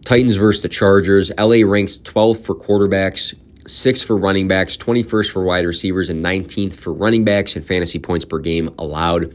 Titans 0.05 0.37
versus 0.37 0.63
the 0.63 0.69
Chargers. 0.69 1.31
LA 1.39 1.65
ranks 1.65 1.97
12th 1.99 2.45
for 2.45 2.55
quarterbacks, 2.55 3.35
6th 3.65 4.05
for 4.05 4.19
running 4.19 4.49
backs, 4.49 4.77
21st 4.77 5.31
for 5.31 5.43
wide 5.43 5.65
receivers, 5.65 6.11
and 6.11 6.23
19th 6.23 6.75
for 6.75 6.93
running 6.93 7.25
backs 7.25 7.57
and 7.57 7.65
fantasy 7.65 7.99
points 7.99 8.25
per 8.27 8.39
game 8.39 8.75
allowed. 8.79 9.35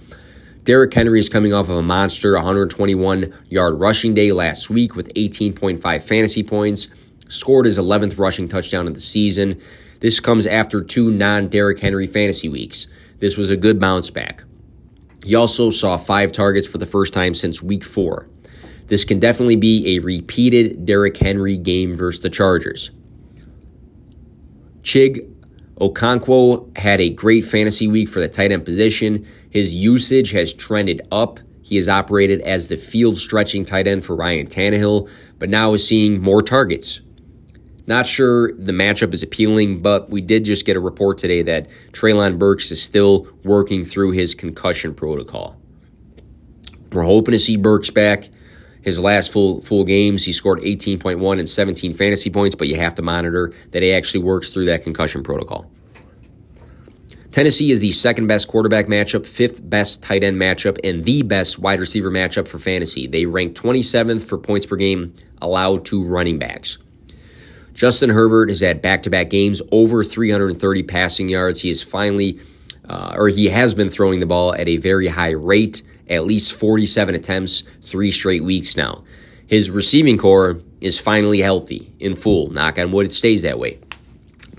Derrick 0.69 0.93
Henry 0.93 1.17
is 1.17 1.29
coming 1.29 1.51
off 1.51 1.67
of 1.69 1.77
a 1.77 1.81
monster 1.81 2.35
121 2.35 3.33
yard 3.49 3.79
rushing 3.79 4.13
day 4.13 4.31
last 4.31 4.69
week 4.69 4.95
with 4.95 5.11
18.5 5.15 6.03
fantasy 6.03 6.43
points, 6.43 6.89
scored 7.27 7.65
his 7.65 7.79
11th 7.79 8.19
rushing 8.19 8.47
touchdown 8.47 8.85
of 8.85 8.93
the 8.93 8.99
season. 8.99 9.59
This 9.99 10.19
comes 10.19 10.45
after 10.45 10.83
two 10.83 11.09
non 11.09 11.47
Derrick 11.47 11.79
Henry 11.79 12.05
fantasy 12.05 12.49
weeks. 12.49 12.87
This 13.17 13.35
was 13.35 13.49
a 13.49 13.57
good 13.57 13.79
bounce 13.79 14.11
back. 14.11 14.43
He 15.25 15.33
also 15.33 15.71
saw 15.71 15.97
five 15.97 16.31
targets 16.31 16.67
for 16.67 16.77
the 16.77 16.85
first 16.85 17.15
time 17.15 17.33
since 17.33 17.63
week 17.63 17.83
four. 17.83 18.29
This 18.85 19.05
can 19.05 19.17
definitely 19.17 19.55
be 19.55 19.95
a 19.95 19.99
repeated 20.03 20.85
Derrick 20.85 21.17
Henry 21.17 21.57
game 21.57 21.95
versus 21.95 22.21
the 22.21 22.29
Chargers. 22.29 22.91
Chig 24.83 25.33
Okonkwo 25.79 26.77
had 26.77 27.01
a 27.01 27.09
great 27.09 27.45
fantasy 27.45 27.87
week 27.87 28.07
for 28.09 28.19
the 28.19 28.29
tight 28.29 28.51
end 28.51 28.65
position. 28.65 29.25
His 29.49 29.73
usage 29.73 30.31
has 30.31 30.53
trended 30.53 31.01
up. 31.11 31.39
He 31.61 31.75
has 31.75 31.89
operated 31.89 32.41
as 32.41 32.67
the 32.67 32.77
field 32.77 33.17
stretching 33.17 33.65
tight 33.65 33.87
end 33.87 34.05
for 34.05 34.15
Ryan 34.15 34.47
Tannehill, 34.47 35.09
but 35.37 35.49
now 35.49 35.73
is 35.73 35.87
seeing 35.87 36.21
more 36.21 36.41
targets. 36.41 37.01
Not 37.87 38.05
sure 38.05 38.51
the 38.53 38.71
matchup 38.71 39.13
is 39.13 39.23
appealing, 39.23 39.81
but 39.81 40.11
we 40.11 40.21
did 40.21 40.45
just 40.45 40.65
get 40.65 40.75
a 40.75 40.79
report 40.79 41.17
today 41.17 41.41
that 41.41 41.69
Treylon 41.91 42.37
Burks 42.37 42.69
is 42.69 42.81
still 42.81 43.27
working 43.43 43.83
through 43.83 44.11
his 44.11 44.35
concussion 44.35 44.93
protocol. 44.93 45.59
We're 46.91 47.03
hoping 47.03 47.31
to 47.31 47.39
see 47.39 47.57
Burks 47.57 47.89
back. 47.89 48.29
His 48.81 48.99
last 48.99 49.31
full 49.31 49.61
full 49.61 49.83
games, 49.83 50.23
he 50.23 50.33
scored 50.33 50.59
18.1 50.61 51.39
and 51.39 51.49
17 51.49 51.93
fantasy 51.95 52.29
points, 52.29 52.55
but 52.55 52.67
you 52.67 52.75
have 52.75 52.95
to 52.95 53.01
monitor 53.01 53.51
that 53.71 53.83
he 53.83 53.91
actually 53.91 54.23
works 54.23 54.51
through 54.51 54.65
that 54.65 54.83
concussion 54.83 55.23
protocol. 55.23 55.69
Tennessee 57.31 57.71
is 57.71 57.79
the 57.79 57.91
second 57.91 58.25
best 58.25 58.47
quarterback 58.47 58.87
matchup, 58.87 59.23
fifth 59.23 59.67
best 59.67 60.01
tight 60.01 60.23
end 60.23 60.41
matchup, 60.41 60.79
and 60.83 61.05
the 61.05 61.21
best 61.21 61.59
wide 61.59 61.79
receiver 61.79 62.09
matchup 62.09 62.47
for 62.47 62.57
fantasy. 62.57 63.05
They 63.05 63.25
rank 63.25 63.55
27th 63.55 64.23
for 64.23 64.39
points 64.39 64.65
per 64.65 64.75
game 64.75 65.13
allowed 65.39 65.85
to 65.85 66.03
running 66.03 66.39
backs. 66.39 66.79
Justin 67.73 68.09
Herbert 68.09 68.49
has 68.49 68.61
had 68.61 68.81
back 68.81 69.03
to 69.03 69.11
back 69.11 69.29
games 69.29 69.61
over 69.71 70.03
330 70.03 70.83
passing 70.83 71.29
yards. 71.29 71.61
He 71.61 71.69
is 71.69 71.83
finally, 71.83 72.39
uh, 72.89 73.13
or 73.15 73.29
he 73.29 73.45
has 73.45 73.75
been 73.75 73.91
throwing 73.91 74.19
the 74.19 74.25
ball 74.25 74.55
at 74.55 74.67
a 74.67 74.77
very 74.77 75.07
high 75.07 75.31
rate, 75.31 75.83
at 76.09 76.25
least 76.25 76.53
47 76.53 77.13
attempts, 77.13 77.63
three 77.83 78.11
straight 78.11 78.43
weeks 78.43 78.75
now. 78.75 79.03
His 79.45 79.69
receiving 79.69 80.17
corps 80.17 80.59
is 80.81 80.99
finally 80.99 81.41
healthy 81.41 81.93
in 81.99 82.15
full. 82.15 82.49
Knock 82.49 82.79
on 82.79 82.91
wood, 82.91 83.05
it 83.05 83.13
stays 83.13 83.43
that 83.43 83.59
way. 83.59 83.79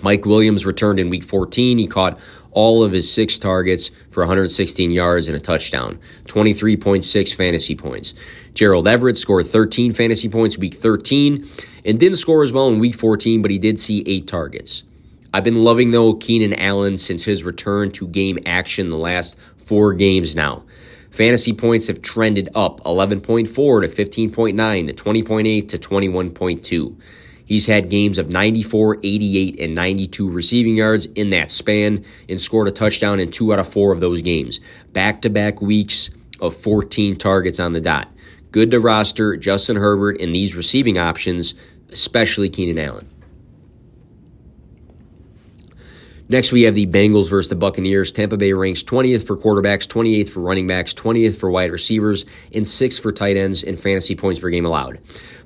Mike 0.02 0.24
Williams 0.24 0.64
returned 0.64 0.98
in 0.98 1.10
week 1.10 1.24
14. 1.24 1.78
He 1.78 1.86
caught 1.86 2.18
all 2.52 2.82
of 2.82 2.92
his 2.92 3.10
six 3.10 3.38
targets 3.38 3.90
for 4.10 4.22
116 4.22 4.90
yards 4.90 5.28
and 5.28 5.36
a 5.36 5.40
touchdown, 5.40 5.98
23.6 6.26 7.34
fantasy 7.34 7.74
points. 7.74 8.14
Gerald 8.54 8.88
Everett 8.88 9.18
scored 9.18 9.46
13 9.46 9.94
fantasy 9.94 10.28
points 10.28 10.58
week 10.58 10.74
13 10.74 11.48
and 11.84 12.00
didn't 12.00 12.18
score 12.18 12.42
as 12.42 12.52
well 12.52 12.68
in 12.68 12.78
week 12.78 12.94
14, 12.94 13.42
but 13.42 13.50
he 13.50 13.58
did 13.58 13.78
see 13.78 14.02
eight 14.06 14.26
targets. 14.26 14.84
I've 15.32 15.44
been 15.44 15.62
loving, 15.62 15.92
though, 15.92 16.14
Keenan 16.14 16.54
Allen 16.54 16.96
since 16.96 17.24
his 17.24 17.44
return 17.44 17.92
to 17.92 18.08
game 18.08 18.38
action 18.46 18.88
the 18.88 18.96
last 18.96 19.36
four 19.58 19.92
games 19.92 20.34
now. 20.34 20.64
Fantasy 21.10 21.52
points 21.52 21.86
have 21.86 22.02
trended 22.02 22.48
up 22.54 22.80
11.4 22.84 23.46
to 23.46 23.88
15.9 23.88 24.86
to 24.86 24.92
20.8 24.92 25.68
to 25.68 25.78
21.2. 25.78 26.96
He's 27.50 27.66
had 27.66 27.90
games 27.90 28.18
of 28.18 28.30
94, 28.30 28.98
88, 29.02 29.58
and 29.58 29.74
92 29.74 30.30
receiving 30.30 30.76
yards 30.76 31.06
in 31.06 31.30
that 31.30 31.50
span 31.50 32.04
and 32.28 32.40
scored 32.40 32.68
a 32.68 32.70
touchdown 32.70 33.18
in 33.18 33.32
two 33.32 33.52
out 33.52 33.58
of 33.58 33.66
four 33.66 33.92
of 33.92 33.98
those 33.98 34.22
games. 34.22 34.60
Back 34.92 35.22
to 35.22 35.30
back 35.30 35.60
weeks 35.60 36.10
of 36.40 36.54
14 36.54 37.16
targets 37.16 37.58
on 37.58 37.72
the 37.72 37.80
dot. 37.80 38.06
Good 38.52 38.70
to 38.70 38.78
roster 38.78 39.36
Justin 39.36 39.74
Herbert 39.74 40.20
and 40.20 40.32
these 40.32 40.54
receiving 40.54 40.96
options, 40.96 41.54
especially 41.90 42.50
Keenan 42.50 42.78
Allen. 42.78 43.10
Next, 46.28 46.52
we 46.52 46.62
have 46.62 46.76
the 46.76 46.86
Bengals 46.86 47.28
versus 47.28 47.48
the 47.48 47.56
Buccaneers. 47.56 48.12
Tampa 48.12 48.36
Bay 48.36 48.52
ranks 48.52 48.84
20th 48.84 49.26
for 49.26 49.36
quarterbacks, 49.36 49.88
28th 49.88 50.28
for 50.28 50.38
running 50.38 50.68
backs, 50.68 50.94
20th 50.94 51.36
for 51.36 51.50
wide 51.50 51.72
receivers, 51.72 52.24
and 52.54 52.64
6th 52.64 53.00
for 53.00 53.10
tight 53.10 53.36
ends 53.36 53.64
in 53.64 53.76
fantasy 53.76 54.14
points 54.14 54.38
per 54.38 54.50
game 54.50 54.64
allowed. 54.64 55.00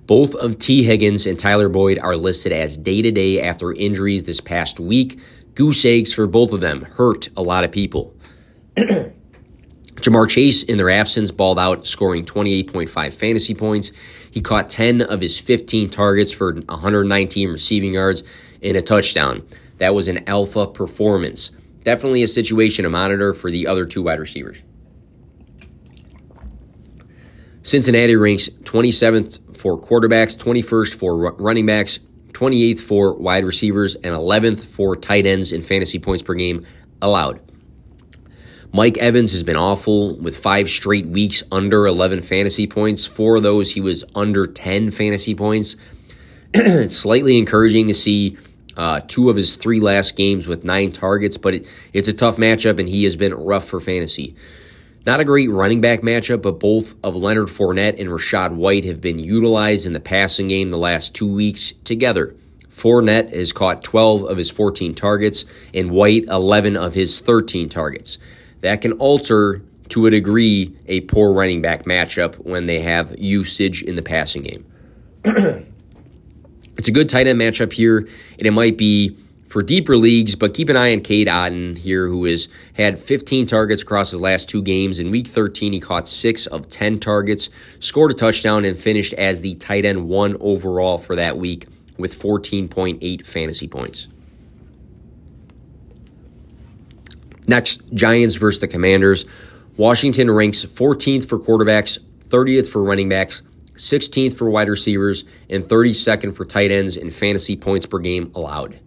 Both 0.06 0.34
of 0.34 0.58
Tee 0.58 0.82
Higgins 0.82 1.26
and 1.26 1.38
Tyler 1.38 1.70
Boyd 1.70 1.98
are 1.98 2.16
listed 2.16 2.52
as 2.52 2.76
day 2.76 3.00
to 3.00 3.10
day 3.10 3.40
after 3.40 3.72
injuries 3.72 4.24
this 4.24 4.40
past 4.40 4.78
week. 4.78 5.18
Goose 5.54 5.82
eggs 5.86 6.12
for 6.12 6.26
both 6.26 6.52
of 6.52 6.60
them 6.60 6.82
hurt 6.82 7.30
a 7.36 7.42
lot 7.42 7.64
of 7.64 7.72
people. 7.72 8.14
Ja'Marr 8.76 10.28
Chase, 10.28 10.62
in 10.62 10.76
their 10.76 10.90
absence, 10.90 11.30
balled 11.30 11.58
out, 11.58 11.86
scoring 11.86 12.26
28.5 12.26 13.14
fantasy 13.14 13.54
points. 13.54 13.92
He 14.30 14.42
caught 14.42 14.68
10 14.68 15.00
of 15.00 15.22
his 15.22 15.38
15 15.38 15.88
targets 15.88 16.30
for 16.30 16.52
119 16.52 17.48
receiving 17.48 17.94
yards 17.94 18.22
and 18.62 18.76
a 18.76 18.82
touchdown. 18.82 19.46
That 19.78 19.94
was 19.94 20.08
an 20.08 20.28
alpha 20.28 20.66
performance. 20.66 21.50
Definitely 21.82 22.22
a 22.22 22.26
situation 22.26 22.82
to 22.82 22.90
monitor 22.90 23.32
for 23.32 23.50
the 23.50 23.66
other 23.66 23.86
two 23.86 24.02
wide 24.02 24.20
receivers. 24.20 24.62
Cincinnati 27.64 28.14
ranks 28.14 28.50
27th 28.50 29.56
for 29.56 29.80
quarterbacks, 29.80 30.36
21st 30.36 30.94
for 30.94 31.32
running 31.32 31.64
backs, 31.64 31.98
28th 32.32 32.80
for 32.80 33.14
wide 33.14 33.44
receivers, 33.44 33.94
and 33.94 34.14
11th 34.14 34.62
for 34.64 34.94
tight 34.94 35.26
ends 35.26 35.50
in 35.50 35.62
fantasy 35.62 35.98
points 35.98 36.22
per 36.22 36.34
game 36.34 36.66
allowed. 37.00 37.40
Mike 38.70 38.98
Evans 38.98 39.32
has 39.32 39.42
been 39.42 39.56
awful 39.56 40.18
with 40.18 40.36
five 40.36 40.68
straight 40.68 41.06
weeks 41.06 41.42
under 41.50 41.86
11 41.86 42.20
fantasy 42.20 42.66
points. 42.66 43.06
Four 43.06 43.36
of 43.36 43.42
those, 43.42 43.70
he 43.70 43.80
was 43.80 44.04
under 44.14 44.46
10 44.46 44.90
fantasy 44.90 45.34
points. 45.34 45.76
it's 46.54 46.96
slightly 46.96 47.38
encouraging 47.38 47.88
to 47.88 47.94
see 47.94 48.36
uh, 48.76 49.00
two 49.06 49.30
of 49.30 49.36
his 49.36 49.56
three 49.56 49.80
last 49.80 50.16
games 50.16 50.46
with 50.46 50.64
nine 50.64 50.92
targets, 50.92 51.38
but 51.38 51.54
it, 51.54 51.66
it's 51.94 52.08
a 52.08 52.12
tough 52.12 52.36
matchup, 52.36 52.78
and 52.78 52.90
he 52.90 53.04
has 53.04 53.16
been 53.16 53.32
rough 53.32 53.64
for 53.64 53.80
fantasy. 53.80 54.36
Not 55.06 55.20
a 55.20 55.24
great 55.24 55.50
running 55.50 55.82
back 55.82 56.00
matchup, 56.00 56.40
but 56.40 56.58
both 56.58 56.94
of 57.04 57.14
Leonard 57.14 57.48
Fournette 57.48 58.00
and 58.00 58.08
Rachaad 58.08 58.52
White 58.52 58.84
have 58.84 59.02
been 59.02 59.18
utilized 59.18 59.84
in 59.84 59.92
the 59.92 60.00
passing 60.00 60.48
game 60.48 60.70
the 60.70 60.78
last 60.78 61.14
two 61.14 61.30
weeks 61.30 61.72
together. 61.84 62.34
Fournette 62.70 63.30
has 63.34 63.52
caught 63.52 63.84
12 63.84 64.22
of 64.22 64.38
his 64.38 64.50
14 64.50 64.94
targets, 64.94 65.44
and 65.74 65.90
White 65.90 66.24
11 66.24 66.76
of 66.76 66.94
his 66.94 67.20
13 67.20 67.68
targets. 67.68 68.16
That 68.62 68.80
can 68.80 68.92
alter, 68.92 69.62
to 69.90 70.06
a 70.06 70.10
degree, 70.10 70.74
a 70.86 71.02
poor 71.02 71.34
running 71.34 71.60
back 71.60 71.84
matchup 71.84 72.36
when 72.36 72.64
they 72.64 72.80
have 72.80 73.18
usage 73.18 73.82
in 73.82 73.96
the 73.96 74.02
passing 74.02 74.42
game. 74.42 74.66
it's 75.24 76.88
a 76.88 76.92
good 76.92 77.10
tight 77.10 77.26
end 77.26 77.38
matchup 77.38 77.74
here, 77.74 77.98
and 77.98 78.46
it 78.46 78.52
might 78.52 78.78
be 78.78 79.16
for 79.54 79.62
deeper 79.62 79.96
leagues, 79.96 80.34
but 80.34 80.52
keep 80.52 80.68
an 80.68 80.76
eye 80.76 80.92
on 80.92 81.00
Cade 81.00 81.28
Otton 81.28 81.78
here, 81.78 82.08
who 82.08 82.24
has 82.24 82.48
had 82.72 82.98
15 82.98 83.46
targets 83.46 83.82
across 83.82 84.10
his 84.10 84.20
last 84.20 84.48
two 84.48 84.60
games. 84.60 84.98
In 84.98 85.12
week 85.12 85.28
13, 85.28 85.72
he 85.72 85.78
caught 85.78 86.08
six 86.08 86.48
of 86.48 86.68
10 86.68 86.98
targets, 86.98 87.50
scored 87.78 88.10
a 88.10 88.14
touchdown, 88.14 88.64
and 88.64 88.76
finished 88.76 89.12
as 89.12 89.42
the 89.42 89.54
tight 89.54 89.84
end 89.84 90.08
one 90.08 90.36
overall 90.40 90.98
for 90.98 91.14
that 91.14 91.38
week 91.38 91.68
with 91.96 92.20
14.8 92.20 93.24
fantasy 93.24 93.68
points. 93.68 94.08
Next, 97.46 97.94
Giants 97.94 98.34
versus 98.34 98.58
the 98.58 98.66
Commanders. 98.66 99.24
Washington 99.76 100.32
ranks 100.32 100.64
14th 100.64 101.28
for 101.28 101.38
quarterbacks, 101.38 102.00
30th 102.28 102.66
for 102.66 102.82
running 102.82 103.08
backs, 103.08 103.44
16th 103.74 104.36
for 104.36 104.50
wide 104.50 104.68
receivers, 104.68 105.22
and 105.48 105.62
32nd 105.62 106.34
for 106.34 106.44
tight 106.44 106.72
ends 106.72 106.96
in 106.96 107.12
fantasy 107.12 107.54
points 107.54 107.86
per 107.86 108.00
game 108.00 108.32
allowed. 108.34 108.80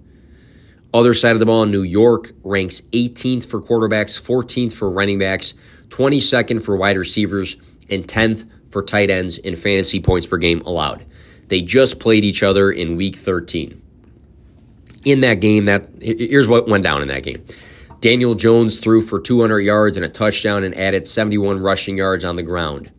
Other 0.94 1.14
side 1.14 1.34
of 1.34 1.40
the 1.40 1.46
ball, 1.46 1.66
New 1.66 1.84
York 1.84 2.32
ranks 2.44 2.82
18th 2.94 3.46
for 3.46 3.62
quarterbacks, 3.62 4.20
14th 4.22 4.74
for 4.74 4.90
running 4.90 5.20
backs, 5.20 5.54
22nd 5.90 6.64
for 6.64 6.78
wide 6.78 6.98
receivers, 6.98 7.58
and 7.90 8.08
10th 8.08 8.50
for 8.72 8.82
tight 8.82 9.10
ends 9.10 9.38
in 9.38 9.56
fantasy 9.56 10.00
points 10.00 10.28
per 10.28 10.38
game 10.38 10.62
allowed. 10.62 11.06
They 11.48 11.62
just 11.62 12.00
played 12.00 12.24
each 12.24 12.44
other 12.44 12.72
in 12.72 12.96
week 12.96 13.16
13. 13.16 13.82
In 15.06 15.22
that 15.22 15.36
game, 15.36 15.66
that 15.66 15.88
here's 16.02 16.48
what 16.48 16.68
went 16.68 16.84
down 16.84 17.02
in 17.02 17.08
that 17.08 17.24
game. 17.24 17.44
Daniel 18.00 18.36
Jones 18.36 18.80
threw 18.80 19.02
for 19.02 19.20
200 19.20 19.60
yards 19.62 19.98
and 19.98 20.06
a 20.06 20.10
touchdown 20.10 20.64
and 20.64 20.78
added 20.78 21.08
71 21.08 21.60
rushing 21.62 21.98
yards 21.98 22.24
on 22.24 22.36
the 22.36 22.44
ground. 22.44 22.92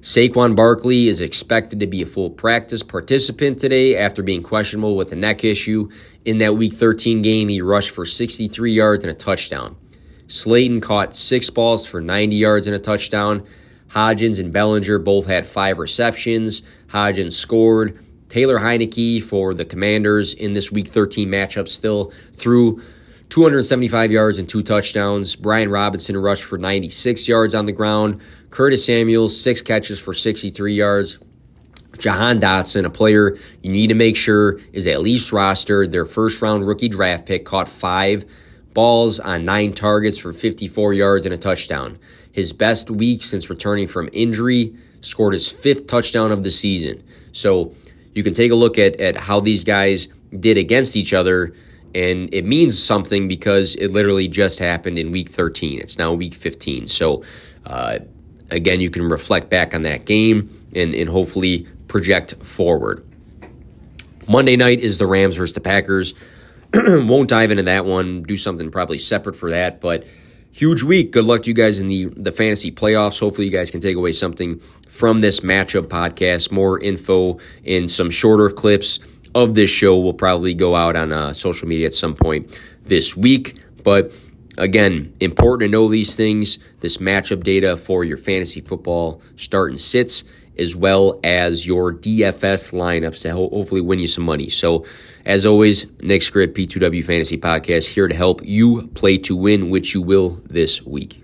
Saquon 0.00 0.54
Barkley 0.54 1.08
is 1.08 1.22
expected 1.22 1.80
to 1.80 1.86
be 1.86 2.02
a 2.02 2.06
full 2.06 2.28
practice 2.28 2.82
participant 2.82 3.58
today 3.58 3.96
after 3.96 4.22
being 4.22 4.42
questionable 4.42 4.96
with 4.96 5.12
a 5.12 5.16
neck 5.16 5.44
issue. 5.44 5.88
In 6.24 6.38
that 6.38 6.54
Week 6.54 6.72
13 6.72 7.20
game, 7.20 7.48
he 7.48 7.60
rushed 7.60 7.90
for 7.90 8.06
63 8.06 8.72
yards 8.72 9.04
and 9.04 9.10
a 9.10 9.16
touchdown. 9.16 9.76
Slayton 10.26 10.80
caught 10.80 11.14
six 11.14 11.50
balls 11.50 11.86
for 11.86 12.00
90 12.00 12.36
yards 12.36 12.66
and 12.66 12.74
a 12.74 12.78
touchdown. 12.78 13.46
Hodgins 13.88 14.40
and 14.40 14.52
Bellinger 14.52 14.98
both 14.98 15.26
had 15.26 15.46
five 15.46 15.78
receptions. 15.78 16.62
Hodgins 16.86 17.32
scored. 17.32 18.02
Taylor 18.30 18.58
Heinicke 18.58 19.22
for 19.22 19.54
the 19.54 19.64
Commanders 19.64 20.34
in 20.34 20.54
this 20.54 20.72
Week 20.72 20.88
13 20.88 21.28
matchup 21.28 21.68
still 21.68 22.12
threw 22.32 22.80
275 23.28 24.10
yards 24.10 24.38
and 24.38 24.48
two 24.48 24.62
touchdowns. 24.62 25.36
Brian 25.36 25.68
Robinson 25.68 26.16
rushed 26.16 26.44
for 26.44 26.56
96 26.56 27.28
yards 27.28 27.54
on 27.54 27.66
the 27.66 27.72
ground. 27.72 28.20
Curtis 28.50 28.84
Samuels, 28.84 29.38
six 29.38 29.60
catches 29.60 30.00
for 30.00 30.14
63 30.14 30.74
yards. 30.74 31.18
Jahan 31.98 32.40
Dotson, 32.40 32.84
a 32.84 32.90
player 32.90 33.36
you 33.62 33.70
need 33.70 33.88
to 33.88 33.94
make 33.94 34.16
sure 34.16 34.58
is 34.72 34.86
at 34.86 35.00
least 35.00 35.32
rostered. 35.32 35.90
Their 35.90 36.04
first 36.04 36.42
round 36.42 36.66
rookie 36.66 36.88
draft 36.88 37.26
pick 37.26 37.44
caught 37.44 37.68
five 37.68 38.24
balls 38.72 39.20
on 39.20 39.44
nine 39.44 39.72
targets 39.72 40.18
for 40.18 40.32
54 40.32 40.92
yards 40.94 41.26
and 41.26 41.34
a 41.34 41.38
touchdown. 41.38 41.98
His 42.32 42.52
best 42.52 42.90
week 42.90 43.22
since 43.22 43.48
returning 43.48 43.86
from 43.86 44.08
injury, 44.12 44.74
scored 45.00 45.34
his 45.34 45.48
fifth 45.48 45.86
touchdown 45.86 46.32
of 46.32 46.42
the 46.42 46.50
season. 46.50 47.02
So 47.32 47.74
you 48.14 48.22
can 48.22 48.32
take 48.32 48.50
a 48.50 48.56
look 48.56 48.78
at, 48.78 49.00
at 49.00 49.16
how 49.16 49.40
these 49.40 49.64
guys 49.64 50.08
did 50.38 50.58
against 50.58 50.96
each 50.96 51.12
other 51.12 51.54
and 51.94 52.34
it 52.34 52.44
means 52.44 52.82
something 52.82 53.28
because 53.28 53.76
it 53.76 53.92
literally 53.92 54.26
just 54.26 54.58
happened 54.58 54.98
in 54.98 55.12
week 55.12 55.28
13. 55.28 55.80
It's 55.80 55.96
now 55.96 56.12
week 56.12 56.34
15. 56.34 56.88
So, 56.88 57.22
uh, 57.64 58.00
again, 58.50 58.80
you 58.80 58.90
can 58.90 59.08
reflect 59.08 59.48
back 59.48 59.74
on 59.74 59.82
that 59.82 60.04
game 60.04 60.48
and, 60.74 60.94
and 60.94 61.08
hopefully 61.08 61.66
project 61.88 62.34
forward. 62.42 63.06
Monday 64.28 64.56
night 64.56 64.80
is 64.80 64.98
the 64.98 65.06
Rams 65.06 65.36
versus 65.36 65.54
the 65.54 65.60
Packers. 65.60 66.14
Won't 66.74 67.28
dive 67.28 67.50
into 67.50 67.64
that 67.64 67.84
one, 67.84 68.22
do 68.22 68.36
something 68.36 68.70
probably 68.70 68.98
separate 68.98 69.36
for 69.36 69.50
that, 69.50 69.80
but 69.80 70.04
huge 70.50 70.82
week. 70.82 71.10
Good 71.10 71.24
luck 71.24 71.42
to 71.42 71.50
you 71.50 71.54
guys 71.54 71.78
in 71.78 71.88
the, 71.88 72.06
the 72.16 72.32
fantasy 72.32 72.70
playoffs. 72.70 73.20
Hopefully, 73.20 73.46
you 73.46 73.52
guys 73.52 73.70
can 73.70 73.80
take 73.80 73.96
away 73.96 74.12
something 74.12 74.60
from 74.88 75.20
this 75.20 75.40
matchup 75.40 75.88
podcast. 75.88 76.50
More 76.50 76.80
info 76.80 77.38
in 77.64 77.88
some 77.88 78.10
shorter 78.10 78.48
clips 78.50 79.00
of 79.34 79.54
this 79.54 79.68
show 79.68 79.98
will 79.98 80.14
probably 80.14 80.54
go 80.54 80.76
out 80.76 80.96
on 80.96 81.12
uh, 81.12 81.32
social 81.32 81.68
media 81.68 81.86
at 81.86 81.94
some 81.94 82.14
point 82.14 82.58
this 82.84 83.16
week. 83.16 83.60
But 83.82 84.12
again, 84.56 85.14
important 85.20 85.68
to 85.68 85.72
know 85.72 85.88
these 85.88 86.14
things 86.14 86.58
this 86.80 86.98
matchup 86.98 87.42
data 87.42 87.76
for 87.76 88.04
your 88.04 88.16
fantasy 88.16 88.60
football 88.60 89.20
start 89.36 89.72
and 89.72 89.80
sits, 89.80 90.24
as 90.58 90.76
well 90.76 91.20
as 91.24 91.66
your 91.66 91.92
DFS 91.92 92.72
lineups 92.72 93.22
to 93.22 93.32
hopefully 93.32 93.80
win 93.80 93.98
you 93.98 94.08
some 94.08 94.24
money. 94.24 94.50
So, 94.50 94.86
as 95.26 95.46
always, 95.46 95.86
Nick 96.00 96.22
Script, 96.22 96.56
P2W 96.56 97.04
Fantasy 97.04 97.38
Podcast, 97.38 97.86
here 97.86 98.08
to 98.08 98.14
help 98.14 98.40
you 98.44 98.88
play 98.88 99.18
to 99.18 99.34
win, 99.34 99.70
which 99.70 99.94
you 99.94 100.02
will 100.02 100.40
this 100.46 100.82
week. 100.82 101.23